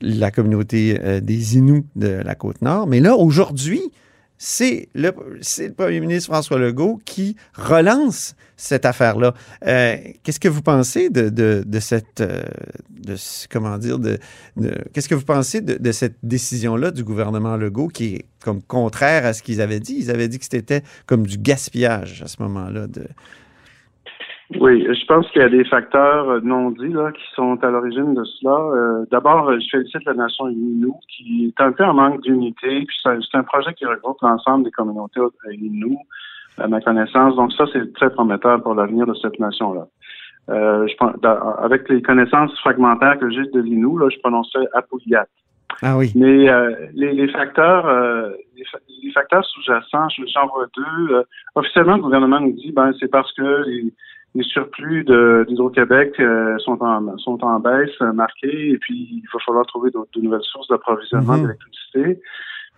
la 0.00 0.30
communauté 0.30 0.98
euh, 1.02 1.20
des 1.20 1.56
Inuits 1.56 1.86
de 1.96 2.08
la 2.08 2.34
Côte-Nord. 2.34 2.86
Mais 2.86 3.00
là, 3.00 3.16
aujourd'hui, 3.16 3.82
c'est 4.46 4.90
le, 4.94 5.10
premier 5.74 6.00
ministre 6.00 6.30
François 6.30 6.58
Legault 6.58 7.00
qui 7.06 7.34
relance 7.54 8.36
cette 8.58 8.84
affaire-là. 8.84 9.32
Euh, 9.66 9.96
qu'est-ce 10.22 10.38
que 10.38 10.50
vous 10.50 10.60
pensez 10.60 11.08
de, 11.08 11.64
cette, 11.80 12.20
euh, 12.20 12.42
comment 13.50 13.78
dire, 13.78 13.98
de, 13.98 14.18
qu'est-ce 14.92 15.08
que 15.08 15.14
vous 15.14 15.24
pensez 15.24 15.62
de, 15.62 15.92
cette 15.92 16.16
décision-là 16.22 16.90
du 16.90 17.04
gouvernement 17.04 17.56
Legault 17.56 17.88
qui 17.88 18.16
est 18.16 18.24
comme 18.42 18.60
contraire 18.60 19.24
à 19.24 19.32
ce 19.32 19.42
qu'ils 19.42 19.62
avaient 19.62 19.80
dit? 19.80 19.96
Ils 19.98 20.10
avaient 20.10 20.28
dit 20.28 20.38
que 20.38 20.44
c'était 20.44 20.82
comme 21.06 21.26
du 21.26 21.38
gaspillage 21.38 22.20
à 22.22 22.28
ce 22.28 22.42
moment-là. 22.42 22.86
Oui, 24.60 24.86
je 24.88 25.06
pense 25.06 25.28
qu'il 25.30 25.40
y 25.40 25.44
a 25.44 25.48
des 25.48 25.64
facteurs 25.64 26.28
euh, 26.28 26.40
non 26.42 26.70
dits 26.70 26.88
là, 26.92 27.10
qui 27.12 27.22
sont 27.34 27.62
à 27.64 27.70
l'origine 27.70 28.14
de 28.14 28.24
cela. 28.24 28.52
Euh, 28.56 29.04
D'abord, 29.10 29.48
euh, 29.48 29.58
je 29.58 29.68
félicite 29.70 30.04
la 30.04 30.14
nation 30.14 30.48
Innu 30.48 30.92
qui 31.08 31.46
est 31.46 31.62
un 31.62 31.72
peu 31.72 31.84
en 31.84 31.94
manque 31.94 32.20
d'unité. 32.20 32.84
Puis 32.86 32.96
c'est 33.02 33.38
un 33.38 33.42
projet 33.42 33.72
qui 33.74 33.86
regroupe 33.86 34.18
l'ensemble 34.20 34.64
des 34.64 34.70
communautés 34.70 35.20
Innu, 35.50 35.96
à 36.58 36.68
ma 36.68 36.80
connaissance. 36.80 37.34
Donc 37.36 37.52
ça, 37.54 37.64
c'est 37.72 37.92
très 37.94 38.10
prometteur 38.10 38.62
pour 38.62 38.74
l'avenir 38.74 39.06
de 39.06 39.14
cette 39.14 39.38
nation-là. 39.40 39.86
Euh, 40.50 40.86
je 40.86 40.94
avec 41.64 41.88
les 41.88 42.02
connaissances 42.02 42.54
fragmentaires 42.60 43.18
que 43.18 43.30
j'ai 43.30 43.44
de 43.46 43.60
l'Innu, 43.60 43.98
là, 43.98 44.10
je 44.10 44.18
prononcerais 44.20 44.66
Apuyat. 44.74 45.26
Ah 45.82 45.96
oui. 45.96 46.12
Mais 46.14 46.50
euh, 46.50 46.70
les, 46.92 47.12
les 47.14 47.28
facteurs, 47.28 47.86
euh, 47.86 48.30
les, 48.54 48.64
fa- 48.66 48.78
les 49.02 49.10
facteurs 49.10 49.44
sous-jacents, 49.46 50.08
je- 50.10 50.22
j'en 50.32 50.46
vois 50.48 50.66
deux. 50.76 51.14
Euh, 51.14 51.22
officiellement, 51.54 51.96
le 51.96 52.02
gouvernement 52.02 52.40
nous 52.40 52.52
dit, 52.52 52.72
ben 52.72 52.92
c'est 53.00 53.10
parce 53.10 53.32
que 53.32 53.62
les, 53.66 53.92
les 54.34 54.42
surplus 54.44 55.04
de- 55.04 55.44
d'Hydro-Québec 55.48 56.14
euh, 56.18 56.58
sont 56.58 56.82
en 56.82 57.16
sont 57.18 57.42
en 57.44 57.60
baisse 57.60 57.90
euh, 58.02 58.12
marquée, 58.12 58.70
et 58.72 58.78
puis 58.78 58.94
il 59.12 59.22
va 59.32 59.38
falloir 59.46 59.64
trouver 59.66 59.90
d'autres- 59.90 60.10
de 60.16 60.20
nouvelles 60.22 60.42
sources 60.42 60.68
d'approvisionnement 60.68 61.34
Mhm. 61.34 61.42
d'électricité. 61.42 62.20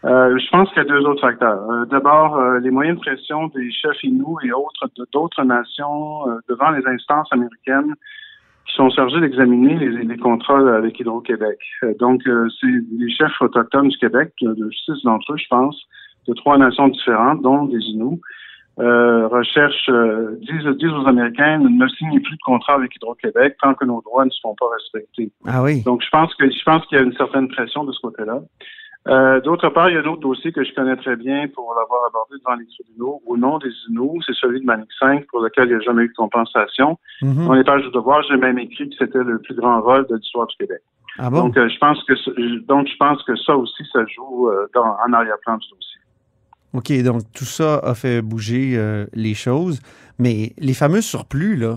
Euh, 0.05 0.37
je 0.39 0.51
pense 0.51 0.69
qu'il 0.69 0.79
y 0.83 0.87
a 0.87 0.89
deux 0.89 1.05
autres 1.07 1.23
facteurs. 1.23 1.63
Euh, 1.71 1.87
D'abord, 1.87 2.37
euh, 2.37 2.61
les 2.61 2.71
moyens 2.71 2.99
de 2.99 3.03
pression 3.03 3.47
des 3.49 3.71
chefs 3.73 4.03
Inuits 4.05 4.45
et 4.45 4.53
autres 4.53 4.87
de- 4.97 5.07
d'autres 5.13 5.43
nations 5.45 6.29
euh, 6.29 6.37
devant 6.49 6.71
les 6.71 6.87
instances 6.87 7.29
américaines 7.33 7.95
qui 8.67 8.75
sont 8.77 8.91
chargés 8.91 9.21
d'examiner 9.21 9.77
les, 9.79 10.05
les 10.05 10.19
contrats 10.19 10.59
avec 10.77 11.01
Hydro-Québec. 11.01 11.59
Donc, 11.99 12.21
euh, 12.27 12.49
c'est 12.61 12.67
les 12.99 13.11
chefs 13.11 13.41
autochtones 13.41 13.89
du 13.89 13.97
Québec, 13.97 14.33
de 14.43 14.71
six 14.85 15.03
d'entre 15.05 15.33
eux, 15.33 15.37
je 15.39 15.47
pense, 15.49 15.81
de 16.29 16.35
trois 16.35 16.59
nations 16.59 16.89
différentes, 16.89 17.41
dont 17.43 17.65
des 17.65 17.79
Inuits, 17.79 18.21
euh, 18.79 19.27
recherchent, 19.29 19.89
euh, 19.89 20.39
disent, 20.43 20.67
disent 20.77 20.93
aux 20.93 21.07
Américains, 21.07 21.59
ne 21.59 21.89
signez 21.89 22.21
plus 22.21 22.37
de 22.37 22.43
contrat 22.45 22.75
avec 22.75 22.95
Hydro-Québec 22.97 23.57
tant 23.63 23.75
que 23.75 23.85
nos 23.85 24.03
droits 24.03 24.25
ne 24.25 24.31
seront 24.31 24.55
pas 24.55 24.67
respectés. 24.69 25.33
Ah 25.47 25.63
oui. 25.63 25.83
Donc, 25.83 26.03
je 26.03 26.11
pense 26.11 26.35
que 26.35 26.51
je 26.51 26.63
pense 26.65 26.85
qu'il 26.87 26.99
y 26.99 27.01
a 27.01 27.05
une 27.05 27.15
certaine 27.15 27.49
pression 27.49 27.85
de 27.85 27.93
ce 27.93 28.01
côté-là. 28.01 28.41
Euh, 29.09 29.41
D'autre 29.41 29.69
part, 29.69 29.89
il 29.89 29.95
y 29.95 29.97
a 29.97 30.01
un 30.01 30.07
autre 30.07 30.21
dossier 30.21 30.53
que 30.53 30.65
je 30.65 30.75
connais 30.75 30.97
très 30.97 31.17
bien 31.17 31.47
pour 31.49 31.73
l'avoir 31.79 32.07
abordé 32.09 32.35
devant 32.39 32.57
les 32.57 32.67
tribunaux 32.67 33.23
au 33.27 33.37
nom 33.37 33.59
des 33.59 33.71
Inuits, 33.89 34.21
c'est 34.27 34.35
celui 34.35 34.61
de 34.61 34.67
Manic 34.67 34.89
5 34.99 35.27
pour 35.27 35.41
lequel 35.41 35.69
il 35.69 35.77
n'y 35.77 35.77
a 35.77 35.81
jamais 35.81 36.03
eu 36.03 36.09
de 36.09 36.15
compensation. 36.15 36.99
Mhm. 37.23 37.47
Dans 37.47 37.55
les 37.55 37.65
pages 37.65 37.85
de 37.85 37.91
devoir, 37.91 38.23
j'ai 38.29 38.37
même 38.37 38.59
écrit 38.59 38.89
que 38.89 38.97
c'était 38.99 39.23
le 39.23 39.39
plus 39.39 39.55
grand 39.55 39.81
vol 39.81 40.07
de 40.09 40.17
l'histoire 40.17 40.49
du 40.49 40.57
Québec. 40.57 40.81
Ah 41.19 41.31
bon? 41.31 41.45
Donc, 41.45 41.57
euh, 41.57 41.69
je 41.69 41.79
pense 41.79 42.03
que 42.05 42.13
donc 42.67 42.89
je 42.89 42.97
pense 42.97 43.23
que 43.23 43.37
ça 43.37 43.57
aussi, 43.57 43.85
ça 43.93 44.05
joue 44.07 44.49
euh, 44.49 44.67
dans, 44.75 44.85
en 44.85 45.13
arrière-plan 45.13 45.57
du 45.57 45.69
dossier. 45.69 46.01
OK, 46.77 46.93
donc 47.03 47.23
tout 47.33 47.45
ça 47.45 47.79
a 47.79 47.95
fait 47.95 48.23
bouger 48.23 48.75
euh, 48.77 49.07
les 49.15 49.35
choses. 49.35 49.81
Mais 50.19 50.53
les 50.59 50.75
fameux 50.75 51.01
surplus, 51.01 51.57
là, 51.57 51.77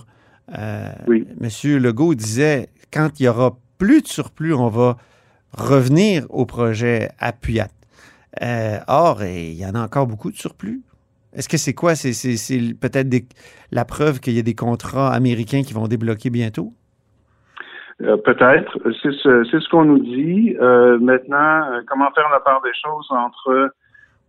euh, 0.57 0.91
Oui. 1.07 1.27
M. 1.41 1.77
Legault 1.77 2.15
disait 2.15 2.69
quand 2.91 3.19
il 3.19 3.23
y 3.23 3.27
aura 3.27 3.57
plus 3.77 4.01
de 4.01 4.07
surplus, 4.07 4.53
on 4.53 4.69
va 4.69 4.97
revenir 5.53 6.25
au 6.29 6.45
projet 6.45 7.09
Appuyat. 7.19 7.67
Euh, 8.41 8.77
or, 8.87 9.23
eh, 9.23 9.51
il 9.51 9.57
y 9.57 9.65
en 9.65 9.75
a 9.75 9.81
encore 9.81 10.07
beaucoup 10.07 10.31
de 10.31 10.35
surplus. 10.35 10.81
Est-ce 11.33 11.49
que 11.49 11.57
c'est 11.57 11.73
quoi? 11.73 11.95
C'est, 11.95 12.11
peut-être 12.79 13.09
la 13.71 13.85
preuve 13.85 14.19
qu'il 14.19 14.33
y 14.33 14.39
a 14.39 14.41
des 14.41 14.55
contrats 14.55 15.13
américains 15.13 15.63
qui 15.63 15.73
vont 15.73 15.87
débloquer 15.87 16.29
bientôt? 16.29 16.73
Euh, 18.01 18.17
Peut-être. 18.17 18.79
C'est 19.01 19.11
ce, 19.11 19.69
qu'on 19.69 19.85
nous 19.85 19.99
dit. 19.99 20.55
Euh, 20.59 20.97
maintenant, 20.99 21.81
comment 21.87 22.09
faire 22.11 22.29
la 22.31 22.39
part 22.39 22.61
des 22.61 22.73
choses 22.73 23.07
entre 23.11 23.73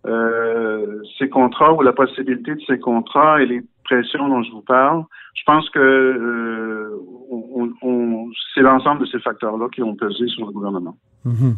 euh, 0.06 1.02
ces 1.18 1.28
contrats 1.28 1.72
ou 1.74 1.82
la 1.82 1.92
possibilité 1.92 2.54
de 2.54 2.60
ces 2.66 2.78
contrats 2.78 3.42
et 3.42 3.46
les 3.46 3.62
pressions 3.84 4.28
dont 4.28 4.42
je 4.42 4.50
vous 4.50 4.62
parle? 4.62 5.04
Je 5.34 5.42
pense 5.46 5.68
que 5.70 5.78
euh, 5.78 6.96
on, 7.30 7.70
on- 7.82 8.30
c'est 8.54 8.62
l'ensemble 8.62 9.02
de 9.02 9.06
ces 9.06 9.18
facteurs-là 9.20 9.68
qui 9.74 9.82
ont 9.82 9.94
pesé 9.94 10.26
sur 10.28 10.46
le 10.46 10.52
gouvernement. 10.52 10.96
Mhm. 11.24 11.56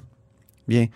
Bien. 0.68 0.86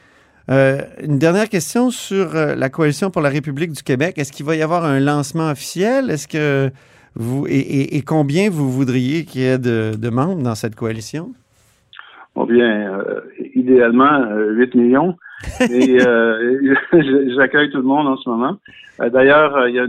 Euh, 0.48 0.78
une 1.02 1.18
dernière 1.18 1.48
question 1.48 1.90
sur 1.90 2.28
la 2.34 2.68
coalition 2.70 3.10
pour 3.10 3.20
la 3.22 3.30
République 3.30 3.72
du 3.72 3.82
Québec. 3.82 4.16
Est-ce 4.18 4.30
qu'il 4.32 4.46
va 4.46 4.54
y 4.54 4.62
avoir 4.62 4.84
un 4.84 5.00
lancement 5.00 5.50
officiel? 5.50 6.10
Est-ce 6.10 6.28
que 6.28 6.70
vous 7.16 7.46
et, 7.48 7.58
et- 7.58 7.96
et 7.96 8.02
combien 8.02 8.48
vous 8.50 8.70
voudriez 8.70 9.24
qu'il 9.24 9.40
y 9.40 9.44
ait 9.44 9.58
de, 9.58 9.94
de 9.96 10.08
membres 10.10 10.42
dans 10.42 10.54
cette 10.54 10.76
coalition? 10.76 11.32
Bon, 12.36 12.44
bien, 12.44 12.92
euh, 12.98 13.20
idéalement, 13.70 14.22
euh, 14.30 14.52
8 14.52 14.74
millions. 14.74 15.16
Et 15.70 16.00
euh, 16.00 16.74
j'accueille 17.36 17.70
tout 17.70 17.78
le 17.78 17.84
monde 17.84 18.06
en 18.06 18.16
ce 18.16 18.28
moment. 18.28 18.56
Euh, 19.00 19.10
D'ailleurs, 19.10 19.54
euh, 19.56 19.68
il 19.68 19.74
y, 19.76 19.80
a 19.80 19.84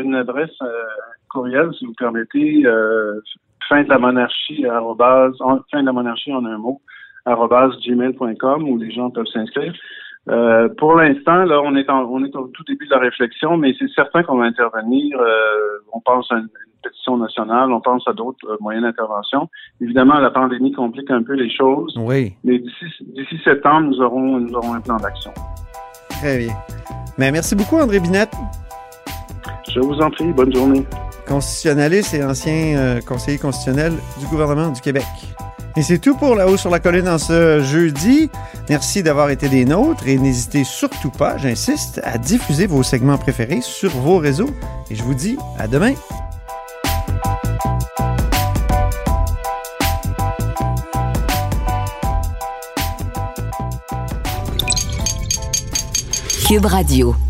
une- 0.00 0.14
adresse 0.14 0.56
euh, 0.62 0.66
courriel, 1.28 1.68
si 1.78 1.84
vous 1.86 1.92
permettez, 1.98 2.62
euh, 2.66 3.20
fin 3.68 3.82
de 3.82 3.88
la 3.88 3.98
monarchie, 3.98 4.64
fin 5.70 5.80
de 5.80 5.86
la 5.86 5.92
monarchie 5.92 6.32
en 6.32 6.44
un 6.44 6.58
mot, 6.58 6.80
arrobase 7.26 7.72
gmail.com, 7.86 8.62
où 8.68 8.78
les 8.78 8.90
gens 8.90 9.10
peuvent 9.10 9.26
s'inscrire. 9.32 9.72
Euh, 10.28 10.68
pour 10.78 10.94
l'instant, 10.96 11.44
là, 11.44 11.60
on 11.62 11.74
est, 11.76 11.88
en- 11.90 12.04
on 12.10 12.24
est 12.24 12.34
au 12.36 12.48
tout 12.48 12.64
début 12.64 12.86
de 12.86 12.90
la 12.94 13.00
réflexion, 13.00 13.56
mais 13.56 13.74
c'est 13.78 13.90
certain 13.90 14.22
qu'on 14.22 14.36
va 14.38 14.44
intervenir. 14.44 15.18
Euh, 15.20 15.78
on 15.92 16.00
pense 16.00 16.30
à 16.32 16.36
une, 16.36 16.48
nationale, 17.16 17.72
on 17.72 17.80
pense 17.80 18.06
à 18.08 18.12
d'autres 18.12 18.46
euh, 18.48 18.56
moyens 18.60 18.84
d'intervention. 18.84 19.48
Évidemment, 19.80 20.18
la 20.18 20.30
pandémie 20.30 20.72
complique 20.72 21.10
un 21.10 21.22
peu 21.22 21.34
les 21.34 21.50
choses. 21.50 21.94
Oui, 21.98 22.34
Mais 22.44 22.58
d'ici 22.58 22.84
d'ici 23.14 23.36
septembre, 23.44 23.88
nous 23.88 24.00
aurons, 24.00 24.38
nous 24.40 24.52
aurons 24.54 24.74
un 24.74 24.80
plan 24.80 24.96
d'action. 24.96 25.32
très 26.10 26.38
bien. 26.38 26.54
Mais 27.18 27.30
merci 27.32 27.54
beaucoup, 27.54 27.76
André 27.76 28.00
Binette, 28.00 28.32
Je 29.72 29.80
vous 29.80 30.00
en 30.00 30.10
prie, 30.10 30.32
bonne 30.32 30.54
journée. 30.54 30.84
constitutionnaliste 31.28 32.14
et 32.14 32.24
ancien 32.24 32.76
euh, 32.76 33.00
conseiller 33.06 33.38
constitutionnel 33.38 33.92
du 34.18 34.26
gouvernement 34.26 34.68
du 34.70 34.80
Québec. 34.80 35.04
Et 35.76 35.82
c'est 35.82 35.98
tout 36.00 36.16
pour 36.16 36.34
La 36.34 36.48
Haut 36.48 36.56
sur 36.56 36.68
la 36.70 36.80
Colline 36.80 37.08
en 37.08 37.18
ce 37.18 37.60
jeudi. 37.60 38.28
Merci 38.68 39.04
d'avoir 39.04 39.30
été 39.30 39.48
des 39.48 39.64
nôtres 39.64 40.08
et 40.08 40.18
n'hésitez 40.18 40.64
surtout 40.64 41.10
pas, 41.10 41.36
j'insiste, 41.38 42.00
à 42.02 42.18
diffuser 42.18 42.66
vos 42.66 42.82
segments 42.82 43.18
préférés 43.18 43.60
sur 43.60 43.90
vos 43.90 44.18
réseaux. 44.18 44.50
Et 44.90 44.96
je 44.96 45.04
vous 45.04 45.14
dis 45.14 45.38
à 45.60 45.68
demain. 45.68 45.92
Cube 56.50 56.66
Radio. 56.66 57.29